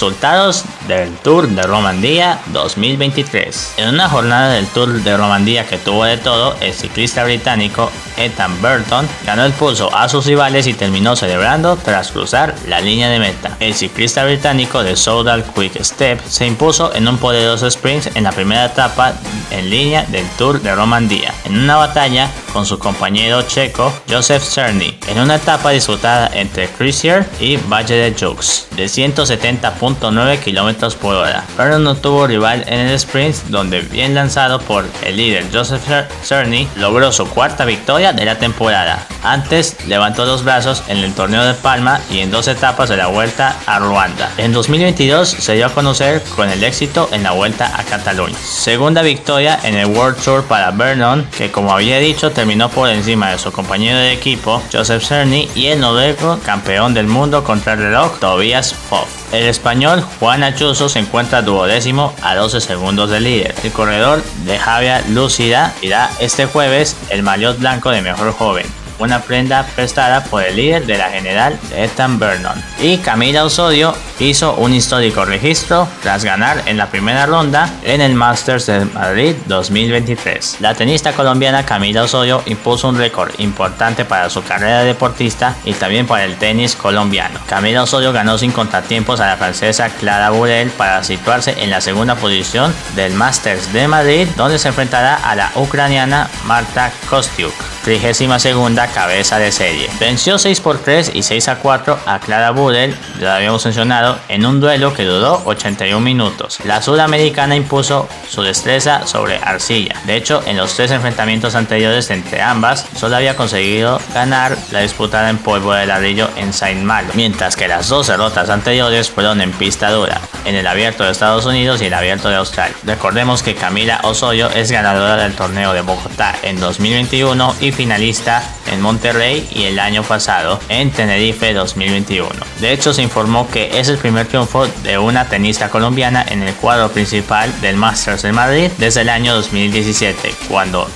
Resultados 0.00 0.64
del 0.88 1.14
Tour 1.18 1.46
de 1.48 1.62
Romandía 1.62 2.40
2023. 2.46 3.74
En 3.76 3.90
una 3.90 4.08
jornada 4.08 4.54
del 4.54 4.66
Tour 4.66 5.02
de 5.02 5.16
Romandía 5.16 5.66
que 5.66 5.76
tuvo 5.76 6.04
de 6.04 6.16
todo, 6.16 6.56
el 6.60 6.72
ciclista 6.72 7.22
británico 7.24 7.90
Ethan 8.16 8.60
Burton 8.60 9.06
ganó 9.24 9.44
el 9.44 9.52
pulso 9.52 9.94
a 9.94 10.08
sus 10.08 10.26
rivales 10.26 10.66
y 10.66 10.74
terminó 10.74 11.14
celebrando 11.14 11.76
tras 11.76 12.10
cruzar 12.10 12.54
la 12.66 12.80
línea 12.80 13.08
de 13.08 13.18
meta. 13.20 13.56
El 13.60 13.74
ciclista 13.74 14.24
británico 14.24 14.82
de 14.82 14.96
Soudal 14.96 15.44
Quick 15.54 15.80
Step 15.84 16.20
se 16.26 16.46
impuso 16.46 16.94
en 16.94 17.06
un 17.06 17.18
poderoso 17.18 17.66
sprint 17.66 18.16
en 18.16 18.24
la 18.24 18.32
primera 18.32 18.64
etapa 18.64 19.12
en 19.50 19.70
línea 19.70 20.04
del 20.06 20.26
Tour 20.30 20.60
de 20.62 20.74
Romandía, 20.74 21.32
en 21.44 21.58
una 21.58 21.76
batalla 21.76 22.30
con 22.52 22.66
su 22.66 22.78
compañero 22.78 23.42
checo 23.42 23.92
Joseph 24.08 24.42
Cerny, 24.42 24.98
en 25.06 25.20
una 25.20 25.36
etapa 25.36 25.70
disputada 25.70 26.30
entre 26.32 26.68
Crisier 26.68 27.28
y 27.40 27.56
Valle 27.56 27.94
de 27.94 28.14
Jux 28.18 28.68
de 28.78 28.86
170.9 28.86 30.38
km 30.78 30.94
por 30.96 31.14
hora. 31.14 31.44
No 31.78 31.94
tuvo 31.96 32.26
rival 32.26 32.64
en 32.66 32.80
el 32.80 32.94
sprint 32.94 33.36
donde 33.48 33.80
bien 33.80 34.14
lanzado 34.14 34.60
por 34.60 34.84
el 35.04 35.16
líder 35.16 35.46
Joseph 35.52 35.82
Cerny 36.22 36.68
logró 36.76 37.12
su 37.12 37.26
cuarta 37.28 37.64
victoria 37.64 38.12
de 38.12 38.24
la 38.24 38.38
temporada. 38.38 39.06
Antes 39.22 39.76
levantó 39.86 40.24
los 40.24 40.44
brazos 40.44 40.82
en 40.88 40.98
el 40.98 41.12
torneo 41.14 41.44
de 41.44 41.54
Palma 41.54 42.00
y 42.10 42.20
en 42.20 42.30
dos 42.30 42.48
etapas 42.48 42.88
de 42.88 42.96
la 42.96 43.08
vuelta 43.08 43.56
a 43.66 43.78
Ruanda. 43.78 44.30
En 44.38 44.52
2022 44.52 45.28
se 45.28 45.54
dio 45.54 45.66
a 45.66 45.70
conocer 45.74 46.22
con 46.36 46.48
el 46.48 46.62
éxito 46.62 47.08
en 47.12 47.22
la 47.22 47.32
vuelta 47.32 47.72
a 47.78 47.84
Cataluña. 47.84 48.38
Segunda 48.38 49.02
victoria 49.02 49.58
en 49.62 49.76
el 49.76 49.86
World 49.86 50.22
Tour 50.22 50.44
para 50.44 50.70
Vernon, 50.70 51.26
que 51.36 51.50
como 51.50 51.72
había 51.72 51.98
dicho 51.98 52.30
terminó 52.30 52.68
por 52.68 52.88
encima 52.88 53.30
de 53.30 53.38
su 53.38 53.52
compañero 53.52 53.98
de 53.98 54.12
equipo 54.12 54.62
Joseph 54.72 55.02
Cerny 55.02 55.48
y 55.54 55.66
el 55.66 55.80
noruego 55.80 56.38
campeón 56.44 56.94
del 56.94 57.06
mundo 57.06 57.44
contra 57.44 57.74
el 57.74 57.80
reloj 57.80 58.18
Tobias 58.18 58.74
Foff. 58.74 59.17
El 59.32 59.44
español 59.44 60.02
Juan 60.18 60.42
Achuso 60.42 60.88
se 60.88 61.00
encuentra 61.00 61.42
duodécimo 61.42 62.14
a 62.22 62.34
12 62.34 62.60
segundos 62.60 63.10
del 63.10 63.24
líder. 63.24 63.54
El 63.62 63.72
corredor 63.72 64.22
de 64.44 64.58
Javier 64.58 65.04
Lúcida 65.10 65.74
irá 65.82 66.10
este 66.18 66.46
jueves 66.46 66.96
el 67.10 67.22
maillot 67.22 67.58
blanco 67.58 67.90
de 67.90 68.00
mejor 68.00 68.32
joven 68.32 68.66
una 68.98 69.20
prenda 69.20 69.64
prestada 69.74 70.24
por 70.24 70.42
el 70.42 70.56
líder 70.56 70.86
de 70.86 70.98
la 70.98 71.10
general 71.10 71.58
Ethan 71.74 72.18
Vernon. 72.18 72.62
Y 72.80 72.98
Camila 72.98 73.44
Osorio 73.44 73.94
hizo 74.18 74.54
un 74.54 74.74
histórico 74.74 75.24
registro 75.24 75.88
tras 76.02 76.24
ganar 76.24 76.62
en 76.66 76.76
la 76.76 76.86
primera 76.86 77.26
ronda 77.26 77.70
en 77.82 78.00
el 78.00 78.14
Masters 78.14 78.66
de 78.66 78.84
Madrid 78.86 79.36
2023. 79.46 80.56
La 80.60 80.74
tenista 80.74 81.12
colombiana 81.12 81.64
Camila 81.64 82.02
Osorio 82.02 82.42
impuso 82.46 82.88
un 82.88 82.98
récord 82.98 83.32
importante 83.38 84.04
para 84.04 84.30
su 84.30 84.42
carrera 84.42 84.82
deportista 84.82 85.56
y 85.64 85.72
también 85.74 86.06
para 86.06 86.24
el 86.24 86.36
tenis 86.36 86.74
colombiano. 86.74 87.38
Camila 87.46 87.82
Osorio 87.82 88.12
ganó 88.12 88.38
sin 88.38 88.52
contratiempos 88.52 89.20
a 89.20 89.26
la 89.26 89.36
francesa 89.36 89.88
Clara 89.90 90.30
Burel 90.30 90.70
para 90.70 91.04
situarse 91.04 91.62
en 91.62 91.70
la 91.70 91.80
segunda 91.80 92.16
posición 92.16 92.74
del 92.96 93.14
Masters 93.14 93.72
de 93.72 93.88
Madrid, 93.88 94.28
donde 94.36 94.58
se 94.58 94.68
enfrentará 94.68 95.14
a 95.14 95.34
la 95.34 95.50
ucraniana 95.54 96.28
Marta 96.44 96.90
Kostiuk, 97.08 97.54
32 97.84 98.42
segunda 98.42 98.87
cabeza 98.88 99.38
de 99.38 99.52
serie. 99.52 99.88
Venció 100.00 100.38
6 100.38 100.60
por 100.60 100.78
3 100.78 101.12
y 101.14 101.22
6 101.22 101.48
a 101.48 101.56
4 101.56 101.98
a 102.06 102.18
Clara 102.20 102.50
Budel, 102.50 102.96
ya 103.20 103.36
habíamos 103.36 103.64
mencionado, 103.64 104.18
en 104.28 104.46
un 104.46 104.60
duelo 104.60 104.94
que 104.94 105.04
duró 105.04 105.42
81 105.44 106.00
minutos. 106.00 106.58
La 106.64 106.82
sudamericana 106.82 107.56
impuso 107.56 108.08
su 108.28 108.42
destreza 108.42 109.06
sobre 109.06 109.36
arcilla. 109.36 109.94
De 110.04 110.16
hecho, 110.16 110.42
en 110.46 110.56
los 110.56 110.74
tres 110.74 110.90
enfrentamientos 110.90 111.54
anteriores 111.54 112.10
entre 112.10 112.42
ambas, 112.42 112.86
solo 112.96 113.16
había 113.16 113.36
conseguido 113.36 114.00
ganar 114.14 114.56
la 114.70 114.80
disputada 114.80 115.30
en 115.30 115.38
polvo 115.38 115.72
de 115.72 115.86
ladrillo 115.86 116.28
en 116.36 116.52
Saint 116.52 116.82
Malo, 116.82 117.12
mientras 117.14 117.56
que 117.56 117.68
las 117.68 117.88
dos 117.88 118.06
derrotas 118.06 118.50
anteriores 118.50 119.10
fueron 119.10 119.40
en 119.40 119.52
pista 119.52 119.90
dura, 119.90 120.20
en 120.44 120.54
el 120.54 120.66
abierto 120.66 121.04
de 121.04 121.10
Estados 121.10 121.46
Unidos 121.46 121.82
y 121.82 121.86
el 121.86 121.94
abierto 121.94 122.28
de 122.28 122.36
Australia. 122.36 122.76
Recordemos 122.84 123.42
que 123.42 123.54
Camila 123.54 124.00
Osoyo 124.02 124.50
es 124.50 124.70
ganadora 124.70 125.16
del 125.16 125.34
torneo 125.34 125.72
de 125.72 125.80
Bogotá 125.80 126.34
en 126.42 126.58
2021 126.60 127.56
y 127.60 127.72
finalista 127.72 128.42
en 128.66 128.77
Monterrey 128.80 129.48
y 129.50 129.64
el 129.64 129.78
año 129.78 130.02
pasado 130.02 130.60
en 130.68 130.90
Tenerife 130.90 131.52
2021. 131.54 132.28
De 132.60 132.72
hecho, 132.72 132.92
se 132.92 133.02
informó 133.02 133.48
que 133.48 133.78
es 133.78 133.88
el 133.88 133.98
primer 133.98 134.26
triunfo 134.26 134.66
de 134.66 134.98
una 134.98 135.28
tenista 135.28 135.70
colombiana 135.70 136.24
en 136.28 136.42
el 136.42 136.54
cuadro 136.54 136.90
principal 136.90 137.60
del 137.60 137.76
Masters 137.76 138.22
de 138.22 138.32
Madrid 138.32 138.70
desde 138.78 139.02
el 139.02 139.08
año 139.08 139.34
2017, 139.34 140.34
cuando 140.48 140.88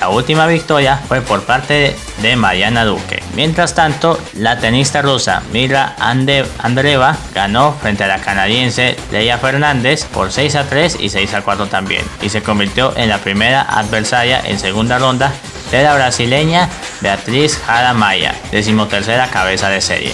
la 0.00 0.08
última 0.08 0.46
victoria 0.46 0.96
fue 1.08 1.20
por 1.22 1.42
parte 1.42 1.96
de 2.22 2.36
Mariana 2.36 2.84
Duque. 2.84 3.22
Mientras 3.34 3.74
tanto, 3.74 4.18
la 4.34 4.58
tenista 4.58 5.02
rusa 5.02 5.42
Mira 5.52 5.96
Andreeva 5.98 7.16
ganó 7.34 7.72
frente 7.72 8.04
a 8.04 8.08
la 8.08 8.20
canadiense 8.20 8.96
Leia 9.10 9.38
Fernández 9.38 10.04
por 10.04 10.30
6 10.32 10.54
a 10.56 10.64
3 10.64 10.98
y 11.00 11.08
6 11.08 11.34
a 11.34 11.42
4 11.42 11.66
también, 11.66 12.02
y 12.22 12.28
se 12.28 12.42
convirtió 12.42 12.96
en 12.96 13.08
la 13.08 13.18
primera 13.18 13.62
adversaria 13.62 14.40
en 14.44 14.58
segunda 14.58 14.98
ronda 14.98 15.32
de 15.70 15.82
la 15.82 15.94
brasileña 15.94 16.68
Beatriz 17.00 17.58
Jara 17.64 17.94
Maya, 17.94 18.34
decimotercera 18.50 19.28
cabeza 19.28 19.68
de 19.68 19.80
serie. 19.80 20.12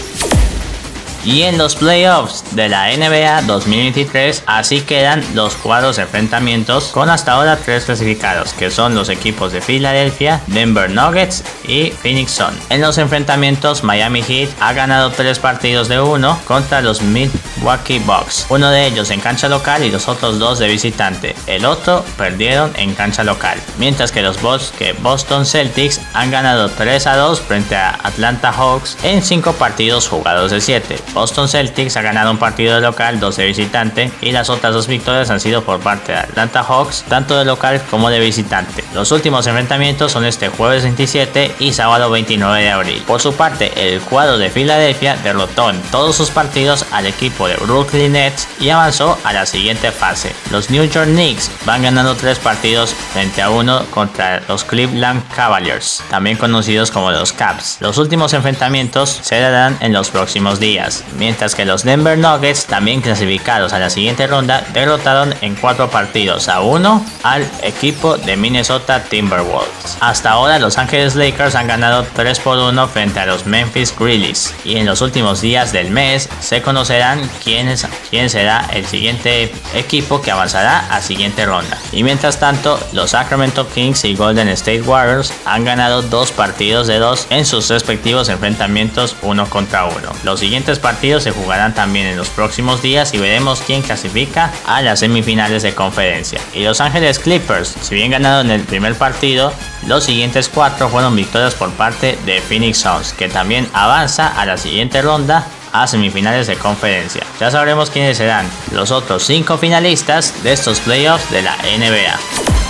Y 1.26 1.42
en 1.42 1.58
los 1.58 1.74
playoffs 1.74 2.44
de 2.54 2.68
la 2.68 2.96
NBA 2.96 3.42
2023, 3.42 4.44
así 4.46 4.82
quedan 4.82 5.24
los 5.34 5.56
cuadros 5.56 5.98
enfrentamientos 5.98 6.84
con 6.92 7.10
hasta 7.10 7.32
ahora 7.32 7.56
tres 7.56 7.84
clasificados, 7.84 8.52
que 8.52 8.70
son 8.70 8.94
los 8.94 9.08
equipos 9.08 9.50
de 9.50 9.60
Filadelfia, 9.60 10.40
Denver 10.46 10.88
Nuggets 10.88 11.42
y 11.66 11.90
Phoenix 11.90 12.30
Sun. 12.30 12.56
En 12.70 12.80
los 12.80 12.98
enfrentamientos, 12.98 13.82
Miami 13.82 14.22
Heat 14.22 14.50
ha 14.60 14.72
ganado 14.72 15.10
tres 15.10 15.40
partidos 15.40 15.88
de 15.88 16.00
uno 16.00 16.38
contra 16.44 16.80
los 16.80 17.02
Milwaukee 17.02 17.98
Bucks, 17.98 18.46
uno 18.48 18.70
de 18.70 18.86
ellos 18.86 19.10
en 19.10 19.18
cancha 19.18 19.48
local 19.48 19.82
y 19.82 19.90
los 19.90 20.06
otros 20.06 20.38
dos 20.38 20.60
de 20.60 20.68
visitante. 20.68 21.34
El 21.48 21.64
otro 21.64 22.04
perdieron 22.16 22.70
en 22.76 22.94
cancha 22.94 23.24
local, 23.24 23.58
mientras 23.78 24.12
que 24.12 24.22
los 24.22 24.38
Boston 24.40 25.44
Celtics 25.44 26.00
han 26.14 26.30
ganado 26.30 26.68
3 26.68 27.04
a 27.08 27.16
2 27.16 27.40
frente 27.40 27.74
a 27.74 27.98
Atlanta 28.04 28.52
Hawks 28.52 28.96
en 29.02 29.24
5 29.24 29.54
partidos 29.54 30.06
jugados 30.08 30.52
de 30.52 30.60
7. 30.60 31.15
Boston 31.16 31.48
Celtics 31.48 31.96
ha 31.96 32.02
ganado 32.02 32.30
un 32.30 32.36
partido 32.36 32.74
de 32.74 32.82
local, 32.82 33.18
dos 33.18 33.38
de 33.38 33.46
visitante 33.46 34.12
y 34.20 34.32
las 34.32 34.50
otras 34.50 34.74
dos 34.74 34.86
victorias 34.86 35.30
han 35.30 35.40
sido 35.40 35.64
por 35.64 35.80
parte 35.80 36.12
de 36.12 36.18
Atlanta 36.18 36.62
Hawks, 36.62 37.06
tanto 37.08 37.38
de 37.38 37.46
local 37.46 37.80
como 37.90 38.10
de 38.10 38.20
visitante. 38.20 38.84
Los 38.92 39.12
últimos 39.12 39.46
enfrentamientos 39.46 40.12
son 40.12 40.26
este 40.26 40.50
jueves 40.50 40.82
27 40.82 41.54
y 41.58 41.72
sábado 41.72 42.10
29 42.10 42.62
de 42.62 42.70
abril. 42.70 43.02
Por 43.06 43.22
su 43.22 43.32
parte, 43.32 43.94
el 43.94 44.02
cuadro 44.02 44.36
de 44.36 44.50
Filadelfia 44.50 45.16
derrotó 45.16 45.70
en 45.70 45.80
todos 45.90 46.16
sus 46.16 46.28
partidos 46.28 46.84
al 46.92 47.06
equipo 47.06 47.48
de 47.48 47.56
Brooklyn 47.56 48.12
Nets 48.12 48.46
y 48.60 48.68
avanzó 48.68 49.18
a 49.24 49.32
la 49.32 49.46
siguiente 49.46 49.92
fase. 49.92 50.34
Los 50.50 50.68
New 50.68 50.84
York 50.84 51.08
Knicks 51.08 51.50
van 51.64 51.80
ganando 51.80 52.14
tres 52.14 52.38
partidos 52.38 52.94
frente 53.14 53.40
a 53.40 53.48
uno 53.48 53.86
contra 53.86 54.42
los 54.48 54.64
Cleveland 54.64 55.26
Cavaliers, 55.34 56.02
también 56.10 56.36
conocidos 56.36 56.90
como 56.90 57.10
los 57.10 57.32
Caps. 57.32 57.78
Los 57.80 57.96
últimos 57.96 58.34
enfrentamientos 58.34 59.18
se 59.22 59.40
darán 59.40 59.78
en 59.80 59.94
los 59.94 60.10
próximos 60.10 60.60
días 60.60 61.05
mientras 61.18 61.54
que 61.54 61.64
los 61.64 61.84
Denver 61.84 62.18
Nuggets, 62.18 62.66
también 62.66 63.00
clasificados 63.00 63.72
a 63.72 63.78
la 63.78 63.90
siguiente 63.90 64.26
ronda, 64.26 64.64
derrotaron 64.72 65.34
en 65.40 65.54
cuatro 65.54 65.90
partidos 65.90 66.48
a 66.48 66.60
uno 66.60 67.04
al 67.22 67.48
equipo 67.62 68.16
de 68.16 68.36
Minnesota 68.36 69.04
Timberwolves. 69.04 69.96
Hasta 70.00 70.30
ahora 70.30 70.58
los 70.58 70.78
Angeles 70.78 71.14
Lakers 71.14 71.54
han 71.54 71.68
ganado 71.68 72.06
3 72.14 72.40
por 72.40 72.58
1 72.58 72.88
frente 72.88 73.20
a 73.20 73.26
los 73.26 73.46
Memphis 73.46 73.94
Grizzlies 73.96 74.54
y 74.64 74.76
en 74.76 74.86
los 74.86 75.00
últimos 75.00 75.40
días 75.40 75.72
del 75.72 75.90
mes 75.90 76.28
se 76.40 76.62
conocerán 76.62 77.28
quién, 77.42 77.68
es, 77.68 77.86
quién 78.10 78.30
será 78.30 78.66
el 78.72 78.86
siguiente 78.86 79.52
equipo 79.74 80.20
que 80.20 80.30
avanzará 80.30 80.86
a 80.90 81.00
siguiente 81.00 81.46
ronda. 81.46 81.78
Y 81.92 82.02
mientras 82.02 82.38
tanto, 82.38 82.78
los 82.92 83.10
Sacramento 83.10 83.68
Kings 83.68 84.04
y 84.04 84.14
Golden 84.14 84.48
State 84.48 84.82
Warriors 84.82 85.32
han 85.44 85.64
ganado 85.64 86.02
dos 86.02 86.32
partidos 86.32 86.86
de 86.86 86.98
dos 86.98 87.26
en 87.30 87.46
sus 87.46 87.68
respectivos 87.68 88.28
enfrentamientos 88.28 89.16
uno 89.22 89.48
contra 89.48 89.86
uno. 89.86 90.12
Los 90.24 90.40
siguientes 90.40 90.78
partidos 90.78 90.95
partidos 90.96 91.24
se 91.24 91.30
jugarán 91.30 91.74
también 91.74 92.06
en 92.06 92.16
los 92.16 92.30
próximos 92.30 92.80
días 92.80 93.12
y 93.12 93.18
veremos 93.18 93.60
quién 93.60 93.82
clasifica 93.82 94.50
a 94.66 94.80
las 94.80 95.00
semifinales 95.00 95.62
de 95.62 95.74
conferencia. 95.74 96.40
Y 96.54 96.64
Los 96.64 96.80
Ángeles 96.80 97.18
Clippers, 97.18 97.74
si 97.82 97.94
bien 97.94 98.12
ganaron 98.12 98.50
el 98.50 98.62
primer 98.62 98.94
partido, 98.94 99.52
los 99.86 100.04
siguientes 100.04 100.48
cuatro 100.48 100.88
fueron 100.88 101.14
victorias 101.14 101.54
por 101.54 101.70
parte 101.72 102.18
de 102.24 102.40
Phoenix 102.40 102.78
Suns, 102.78 103.12
que 103.12 103.28
también 103.28 103.68
avanza 103.74 104.28
a 104.40 104.46
la 104.46 104.56
siguiente 104.56 105.02
ronda 105.02 105.46
a 105.70 105.86
semifinales 105.86 106.46
de 106.46 106.56
conferencia. 106.56 107.24
Ya 107.38 107.50
sabremos 107.50 107.90
quiénes 107.90 108.16
serán 108.16 108.48
los 108.72 108.90
otros 108.90 109.22
cinco 109.22 109.58
finalistas 109.58 110.42
de 110.42 110.54
estos 110.54 110.80
playoffs 110.80 111.30
de 111.30 111.42
la 111.42 111.56
NBA. 111.56 112.65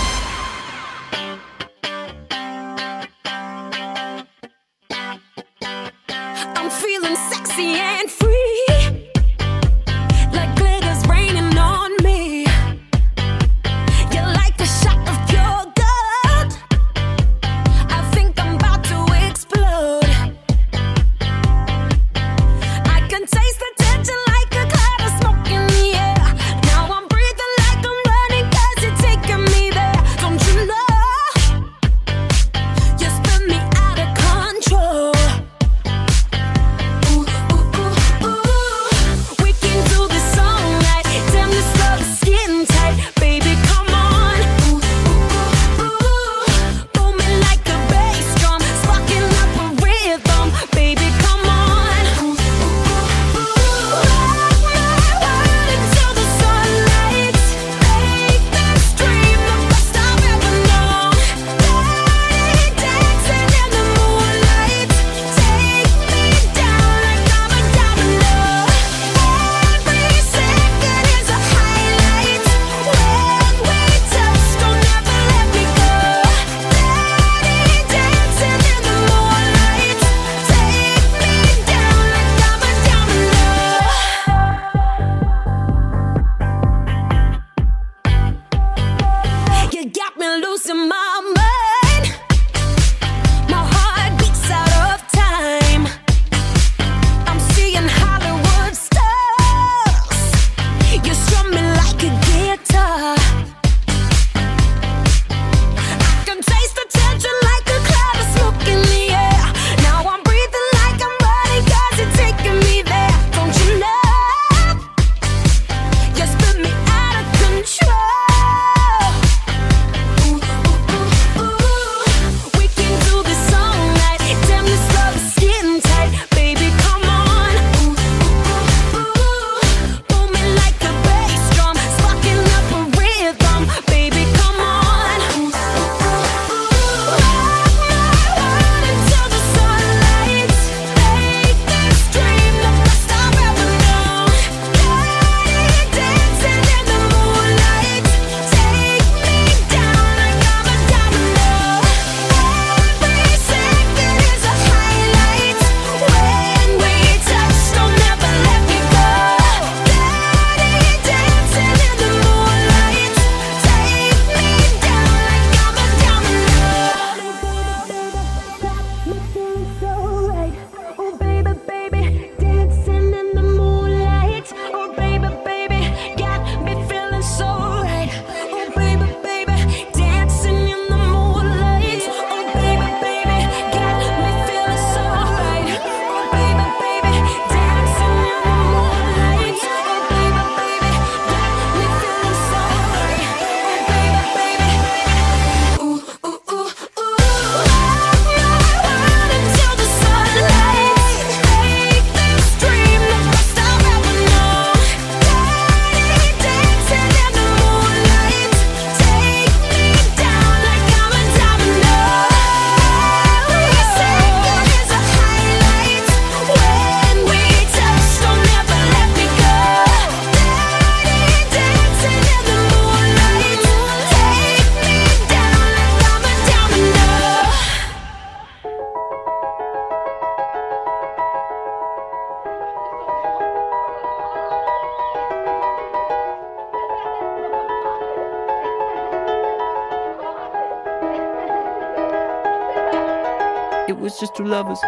Was 243.93 244.19
just 244.19 244.35
two 244.35 244.43
lovers. 244.43 244.79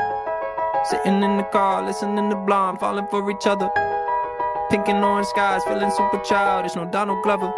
Sitting 0.89 1.23
in 1.23 1.37
the 1.37 1.47
car, 1.51 1.85
listening 1.85 2.29
to 2.29 2.35
Blonde, 2.35 2.79
falling 2.81 3.07
for 3.07 3.31
each 3.31 3.47
other. 3.47 3.69
Pink 4.69 4.89
and 4.89 5.03
orange 5.03 5.27
skies, 5.27 5.63
feeling 5.63 5.91
super 5.91 6.19
childish, 6.19 6.75
no 6.75 6.85
Donald 6.85 7.23
Glover. 7.23 7.53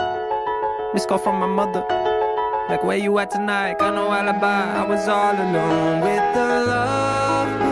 Miss 0.93 1.07
call 1.07 1.17
from 1.17 1.39
my 1.39 1.47
mother. 1.47 1.83
Like, 2.69 2.83
where 2.83 2.97
you 2.97 3.17
at 3.17 3.31
tonight? 3.31 3.79
Got 3.79 3.95
no 3.95 4.11
alibi. 4.11 4.81
I 4.81 4.87
was 4.87 5.07
all 5.07 5.33
alone 5.33 6.01
with 6.01 6.35
the 6.35 6.65
love 6.67 7.70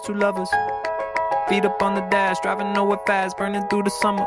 just 0.00 0.06
two 0.06 0.14
lovers. 0.14 0.50
Feet 1.48 1.64
up 1.64 1.82
on 1.82 1.94
the 1.94 2.00
dash, 2.10 2.38
driving 2.40 2.72
nowhere 2.72 2.98
fast, 3.06 3.36
burning 3.36 3.66
through 3.68 3.82
the 3.82 3.90
summer. 3.90 4.26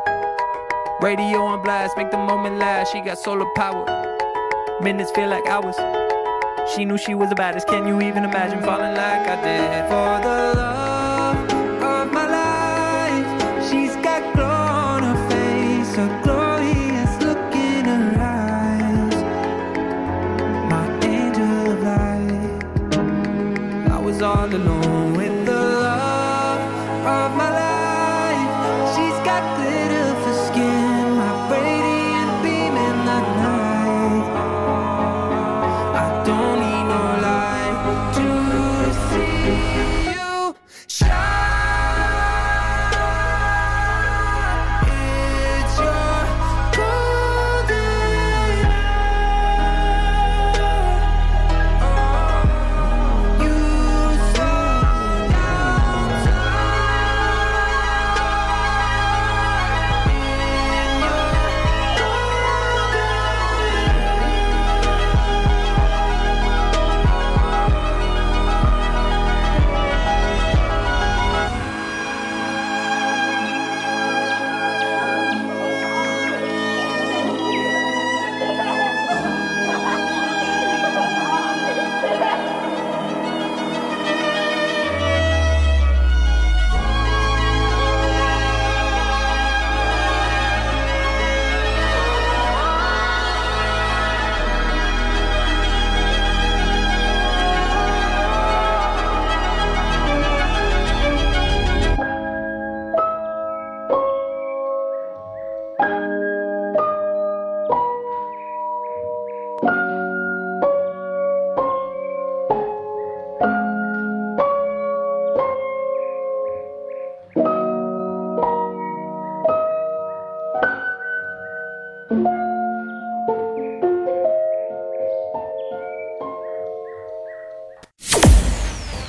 Radio 1.01 1.41
on 1.41 1.63
blast, 1.63 1.97
make 1.97 2.11
the 2.11 2.17
moment 2.17 2.57
last. 2.57 2.91
She 2.91 3.01
got 3.01 3.17
solar 3.17 3.49
power. 3.55 3.86
Minutes 4.82 5.11
feel 5.11 5.30
like 5.30 5.45
hours. 5.47 5.76
She 6.74 6.86
knew 6.86 6.97
she 6.97 7.15
was 7.15 7.30
the 7.30 7.36
baddest. 7.36 7.67
Can 7.67 7.88
you 7.88 8.01
even 8.01 8.24
imagine 8.24 8.61
falling 8.61 8.95
like 8.95 9.28
I 9.28 9.36
did 9.43 9.89
for 9.89 10.28
the 10.28 10.59
love 10.59 10.93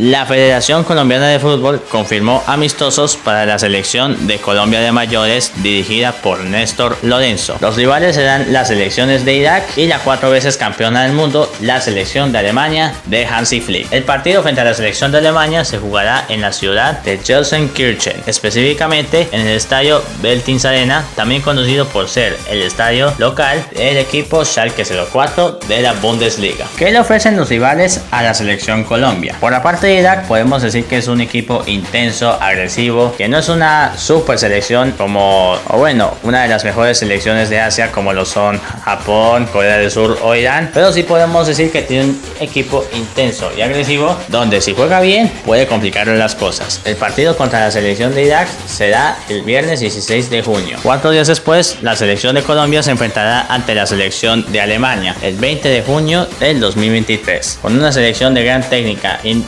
La 0.04 0.26
Federación 0.26 0.84
Colombiana 0.84 1.28
de 1.28 1.38
Fútbol 1.38 1.80
confirmó 1.88 2.42
amistosos 2.46 3.16
para 3.16 3.46
la 3.46 3.58
selección 3.58 4.26
de 4.26 4.36
Colombia 4.36 4.80
de 4.80 4.92
mayores 4.92 5.50
dirigida 5.62 6.12
por 6.12 6.44
Néstor 6.44 6.98
Lorenzo. 7.00 7.56
Los 7.62 7.76
rivales 7.76 8.14
serán 8.14 8.52
las 8.52 8.68
selecciones 8.68 9.24
de 9.24 9.32
Irak 9.32 9.64
y 9.78 9.86
la 9.86 10.00
cuatro 10.00 10.28
veces 10.28 10.58
campeona 10.58 11.04
del 11.04 11.14
mundo, 11.14 11.50
la 11.62 11.80
selección 11.80 12.32
de 12.32 12.38
Alemania 12.40 12.92
de 13.06 13.24
Hansi 13.24 13.62
Flick. 13.62 13.90
El 13.94 14.04
partido 14.04 14.42
frente 14.42 14.60
a 14.60 14.64
la 14.64 14.74
selección 14.74 15.10
de 15.10 15.16
Alemania 15.16 15.64
se 15.64 15.78
jugará 15.78 16.26
en 16.28 16.42
la 16.42 16.52
ciudad 16.52 17.00
de 17.00 17.16
Gelsenkirchen, 17.16 18.24
específicamente 18.26 19.30
en 19.32 19.40
el 19.40 19.56
estadio 19.56 20.02
Beltins 20.20 20.66
Arena, 20.66 21.02
también 21.16 21.40
conocido 21.40 21.88
por 21.88 22.10
ser 22.10 22.38
el 22.50 22.60
estadio 22.60 23.10
local 23.16 23.64
del 23.74 23.96
equipo 23.96 24.44
Schalke 24.44 24.84
04 24.84 25.60
de 25.66 25.80
la 25.80 25.94
Bundesliga. 25.94 26.66
¿Qué 26.76 26.90
le 26.90 27.00
ofrecen 27.00 27.38
los 27.38 27.48
rivales 27.48 28.02
a 28.10 28.22
la 28.22 28.34
selección 28.34 28.84
Colombia? 28.84 29.34
Por 29.40 29.50
la 29.50 29.62
Irak 30.00 30.26
podemos 30.26 30.62
decir 30.62 30.84
que 30.84 30.98
es 30.98 31.08
un 31.08 31.20
equipo 31.20 31.62
intenso, 31.66 32.30
agresivo, 32.40 33.14
que 33.16 33.28
no 33.28 33.38
es 33.38 33.48
una 33.48 33.96
super 33.96 34.38
selección 34.38 34.92
como, 34.92 35.52
o 35.68 35.78
bueno, 35.78 36.14
una 36.22 36.42
de 36.42 36.48
las 36.48 36.64
mejores 36.64 36.98
selecciones 36.98 37.50
de 37.50 37.60
Asia 37.60 37.90
como 37.92 38.12
lo 38.12 38.24
son 38.24 38.60
Japón, 38.84 39.46
Corea 39.52 39.78
del 39.78 39.90
Sur 39.90 40.18
o 40.22 40.34
Irán, 40.34 40.70
pero 40.74 40.92
sí 40.92 41.02
podemos 41.02 41.46
decir 41.46 41.70
que 41.70 41.82
tiene 41.82 42.04
un 42.04 42.20
equipo 42.40 42.84
intenso 42.94 43.50
y 43.56 43.62
agresivo 43.62 44.16
donde 44.28 44.60
si 44.60 44.74
juega 44.74 45.00
bien 45.00 45.30
puede 45.44 45.66
complicarle 45.66 46.16
las 46.16 46.34
cosas. 46.34 46.80
El 46.84 46.96
partido 46.96 47.36
contra 47.36 47.60
la 47.60 47.70
selección 47.70 48.14
de 48.14 48.24
Irak 48.24 48.48
será 48.66 49.16
el 49.28 49.42
viernes 49.42 49.80
16 49.80 50.30
de 50.30 50.42
junio. 50.42 50.78
Cuatro 50.82 51.10
días 51.10 51.26
después, 51.28 51.78
la 51.82 51.96
selección 51.96 52.34
de 52.34 52.42
Colombia 52.42 52.82
se 52.82 52.90
enfrentará 52.90 53.46
ante 53.48 53.74
la 53.74 53.86
selección 53.86 54.50
de 54.52 54.60
Alemania 54.60 55.14
el 55.22 55.36
20 55.36 55.68
de 55.68 55.82
junio 55.82 56.26
del 56.40 56.60
2023, 56.60 57.58
con 57.62 57.76
una 57.76 57.92
selección 57.92 58.34
de 58.34 58.44
gran 58.44 58.62
técnica 58.68 59.20
in- 59.24 59.46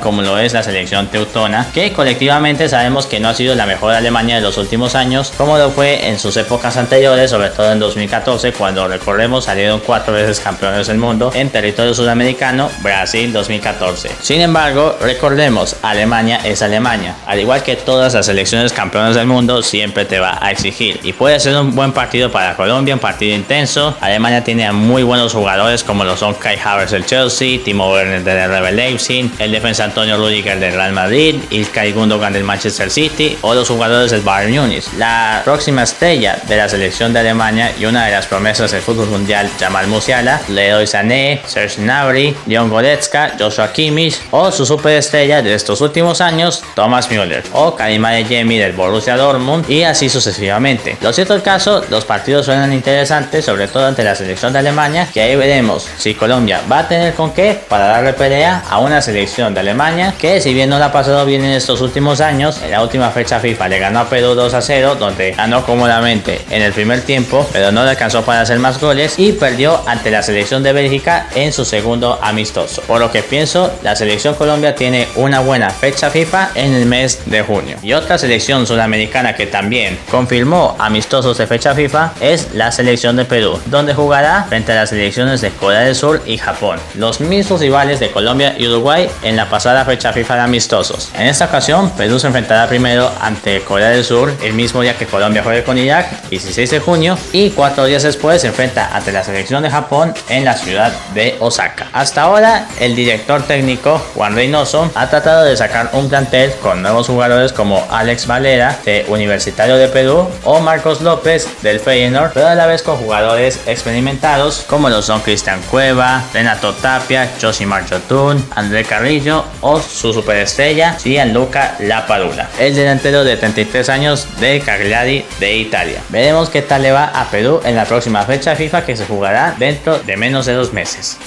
como 0.00 0.22
lo 0.22 0.38
es 0.38 0.52
la 0.54 0.64
selección 0.64 1.06
teutona, 1.06 1.68
que 1.72 1.92
colectivamente 1.92 2.68
sabemos 2.68 3.06
que 3.06 3.20
no 3.20 3.28
ha 3.28 3.34
sido 3.34 3.54
la 3.54 3.64
mejor 3.64 3.94
Alemania 3.94 4.34
de 4.34 4.40
los 4.40 4.58
últimos 4.58 4.96
años, 4.96 5.32
como 5.36 5.56
lo 5.56 5.70
fue 5.70 6.08
en 6.08 6.18
sus 6.18 6.36
épocas 6.36 6.76
anteriores, 6.76 7.30
sobre 7.30 7.50
todo 7.50 7.70
en 7.70 7.78
2014, 7.78 8.52
cuando 8.54 8.88
recordemos 8.88 9.44
salieron 9.44 9.78
cuatro 9.78 10.14
veces 10.14 10.40
campeones 10.40 10.88
del 10.88 10.98
mundo 10.98 11.30
en 11.32 11.48
territorio 11.48 11.94
sudamericano, 11.94 12.70
Brasil 12.82 13.32
2014. 13.32 14.10
Sin 14.20 14.40
embargo, 14.40 14.96
recordemos, 15.00 15.76
Alemania 15.82 16.40
es 16.42 16.60
Alemania, 16.60 17.14
al 17.24 17.38
igual 17.38 17.62
que 17.62 17.76
todas 17.76 18.14
las 18.14 18.26
selecciones 18.26 18.72
campeonas 18.72 19.14
del 19.14 19.28
mundo, 19.28 19.62
siempre 19.62 20.04
te 20.04 20.18
va 20.18 20.38
a 20.40 20.50
exigir 20.50 20.98
y 21.04 21.12
puede 21.12 21.38
ser 21.38 21.54
un 21.56 21.72
buen 21.76 21.92
partido 21.92 22.32
para 22.32 22.56
Colombia, 22.56 22.94
un 22.94 23.00
partido 23.00 23.32
intenso. 23.32 23.96
Alemania 24.00 24.42
tiene 24.42 24.66
a 24.66 24.72
muy 24.72 25.04
buenos 25.04 25.32
jugadores 25.32 25.84
como 25.84 26.02
lo 26.02 26.16
son 26.16 26.34
Kai 26.34 26.58
Havertz 26.58 26.90
del 26.90 27.06
Chelsea, 27.06 27.60
Timo 27.64 27.92
Werner 27.92 28.24
del 28.24 28.50
RB 28.50 28.72
Leipzig, 28.72 29.30
el 29.38 29.51
defensa 29.52 29.84
Antonio 29.84 30.16
Rudiger 30.16 30.58
del 30.58 30.74
Real 30.74 30.92
Madrid, 30.92 31.36
Ilkay 31.50 31.92
Gundogan 31.92 32.32
del 32.32 32.44
Manchester 32.44 32.90
City 32.90 33.38
o 33.42 33.54
los 33.54 33.68
jugadores 33.68 34.10
del 34.10 34.22
Bayern 34.22 34.52
Munich. 34.54 34.84
La 34.98 35.42
próxima 35.44 35.82
estrella 35.82 36.38
de 36.48 36.56
la 36.56 36.68
selección 36.68 37.12
de 37.12 37.20
Alemania 37.20 37.72
y 37.78 37.84
una 37.84 38.06
de 38.06 38.12
las 38.12 38.26
promesas 38.26 38.70
del 38.70 38.82
fútbol 38.82 39.08
mundial 39.08 39.48
Jamal 39.58 39.86
Musiala, 39.86 40.40
Leroy 40.48 40.86
Sané, 40.86 41.42
Serge 41.46 41.82
Gnabry, 41.82 42.34
Leon 42.46 42.68
Goretzka, 42.68 43.32
Joshua 43.38 43.72
Kimmich 43.72 44.20
o 44.30 44.50
su 44.50 44.66
superestrella 44.66 45.42
de 45.42 45.54
estos 45.54 45.80
últimos 45.80 46.20
años, 46.20 46.62
Thomas 46.74 47.10
Müller 47.10 47.44
o 47.52 47.76
Karim 47.76 48.04
Adeyemi 48.04 48.58
del 48.58 48.72
Borussia 48.72 49.16
Dortmund 49.16 49.68
y 49.68 49.82
así 49.82 50.08
sucesivamente. 50.08 50.96
Lo 51.00 51.12
cierto 51.12 51.34
el 51.34 51.42
caso, 51.42 51.84
los 51.90 52.04
partidos 52.04 52.46
suenan 52.46 52.72
interesantes, 52.72 53.44
sobre 53.44 53.68
todo 53.68 53.86
ante 53.86 54.04
la 54.04 54.14
selección 54.14 54.52
de 54.52 54.60
Alemania, 54.60 55.08
que 55.12 55.20
ahí 55.20 55.36
veremos 55.36 55.86
si 55.98 56.14
Colombia 56.14 56.60
va 56.70 56.80
a 56.80 56.88
tener 56.88 57.14
con 57.14 57.32
qué 57.32 57.60
para 57.68 57.86
darle 57.86 58.12
pelea 58.12 58.62
a 58.68 58.78
una 58.78 59.02
selección 59.02 59.31
de 59.32 59.60
Alemania 59.60 60.14
que 60.18 60.42
si 60.42 60.52
bien 60.52 60.68
no 60.68 60.78
la 60.78 60.86
ha 60.86 60.92
pasado 60.92 61.24
bien 61.24 61.42
en 61.42 61.52
estos 61.52 61.80
últimos 61.80 62.20
años, 62.20 62.60
en 62.62 62.70
la 62.70 62.82
última 62.82 63.10
fecha 63.10 63.40
FIFA 63.40 63.68
le 63.68 63.78
ganó 63.78 64.00
a 64.00 64.10
Perú 64.10 64.34
2 64.34 64.52
a 64.52 64.60
0, 64.60 64.96
donde 64.96 65.32
ganó 65.32 65.64
cómodamente 65.64 66.42
en 66.50 66.60
el 66.60 66.74
primer 66.74 67.00
tiempo, 67.00 67.48
pero 67.50 67.72
no 67.72 67.82
le 67.82 67.90
alcanzó 67.90 68.22
para 68.24 68.42
hacer 68.42 68.58
más 68.58 68.78
goles 68.78 69.18
y 69.18 69.32
perdió 69.32 69.82
ante 69.86 70.10
la 70.10 70.22
selección 70.22 70.62
de 70.62 70.74
Bélgica 70.74 71.28
en 71.34 71.54
su 71.54 71.64
segundo 71.64 72.18
amistoso. 72.20 72.82
Por 72.82 73.00
lo 73.00 73.10
que 73.10 73.22
pienso, 73.22 73.72
la 73.82 73.96
selección 73.96 74.34
Colombia 74.34 74.74
tiene 74.74 75.08
una 75.16 75.40
buena 75.40 75.70
fecha 75.70 76.10
FIFA 76.10 76.50
en 76.54 76.74
el 76.74 76.84
mes 76.84 77.20
de 77.24 77.40
junio. 77.40 77.78
Y 77.82 77.94
otra 77.94 78.18
selección 78.18 78.66
sudamericana 78.66 79.34
que 79.34 79.46
también 79.46 79.98
confirmó 80.10 80.76
amistosos 80.78 81.38
de 81.38 81.46
fecha 81.46 81.74
FIFA 81.74 82.12
es 82.20 82.52
la 82.52 82.70
selección 82.70 83.16
de 83.16 83.24
Perú, 83.24 83.58
donde 83.66 83.94
jugará 83.94 84.44
frente 84.44 84.72
a 84.72 84.74
las 84.74 84.90
selecciones 84.90 85.40
de 85.40 85.50
Corea 85.52 85.80
del 85.80 85.94
Sur 85.94 86.20
y 86.26 86.36
Japón, 86.36 86.78
los 86.96 87.20
mismos 87.20 87.62
rivales 87.62 87.98
de 87.98 88.10
Colombia 88.10 88.54
y 88.58 88.66
Uruguay 88.66 89.08
en 89.22 89.36
la 89.36 89.48
pasada 89.48 89.84
fecha 89.84 90.12
FIFA 90.12 90.36
de 90.36 90.40
amistosos. 90.42 91.10
En 91.14 91.26
esta 91.26 91.46
ocasión, 91.46 91.90
Perú 91.90 92.18
se 92.18 92.26
enfrentará 92.26 92.66
primero 92.66 93.10
ante 93.20 93.60
Corea 93.62 93.90
del 93.90 94.04
Sur 94.04 94.32
el 94.42 94.54
mismo 94.54 94.82
día 94.82 94.96
que 94.96 95.06
Colombia 95.06 95.42
juegue 95.42 95.62
con 95.62 95.78
Irak, 95.78 96.28
16 96.28 96.70
de 96.70 96.80
junio, 96.80 97.16
y 97.32 97.50
cuatro 97.50 97.84
días 97.84 98.02
después 98.02 98.40
se 98.40 98.48
enfrenta 98.48 98.94
ante 98.94 99.12
la 99.12 99.22
selección 99.22 99.62
de 99.62 99.70
Japón 99.70 100.14
en 100.28 100.44
la 100.44 100.54
ciudad 100.54 100.92
de 101.14 101.36
Osaka. 101.40 101.88
Hasta 101.92 102.22
ahora, 102.22 102.66
el 102.80 102.96
director 102.96 103.42
técnico 103.42 103.98
Juan 104.14 104.34
Reynoso 104.34 104.90
ha 104.94 105.08
tratado 105.08 105.44
de 105.44 105.56
sacar 105.56 105.90
un 105.92 106.08
plantel 106.08 106.52
con 106.62 106.82
nuevos 106.82 107.06
jugadores 107.06 107.52
como 107.52 107.86
Alex 107.90 108.26
Valera 108.26 108.78
de 108.84 109.04
Universitario 109.08 109.76
de 109.76 109.88
Perú 109.88 110.28
o 110.44 110.60
Marcos 110.60 111.00
López 111.00 111.48
del 111.62 111.80
Feyenoord, 111.80 112.32
pero 112.32 112.48
a 112.48 112.54
la 112.54 112.66
vez 112.66 112.82
con 112.82 112.96
jugadores 112.96 113.60
experimentados 113.66 114.64
como 114.68 114.88
lo 114.88 115.02
son 115.02 115.20
Cristian 115.20 115.60
Cueva, 115.70 116.22
Renato 116.32 116.72
Tapia, 116.74 117.30
Josimar 117.40 117.88
Jotun, 117.88 118.44
André 118.54 118.84
Carrillo 118.84 119.11
o 119.60 119.78
su 119.78 120.10
superestrella 120.10 120.96
Gianluca 120.96 121.76
Lapadula, 121.80 122.48
el 122.58 122.74
delantero 122.74 123.24
de 123.24 123.36
33 123.36 123.88
años 123.90 124.26
de 124.40 124.60
Cagliari 124.60 125.26
de 125.38 125.54
Italia. 125.54 126.00
Veremos 126.08 126.48
qué 126.48 126.62
tal 126.62 126.80
le 126.80 126.92
va 126.92 127.04
a 127.04 127.30
Perú 127.30 127.60
en 127.62 127.76
la 127.76 127.84
próxima 127.84 128.22
fecha 128.24 128.56
FIFA 128.56 128.86
que 128.86 128.96
se 128.96 129.04
jugará 129.04 129.54
dentro 129.58 129.98
de 129.98 130.16
menos 130.16 130.46
de 130.46 130.54
dos 130.54 130.72
meses. 130.72 131.18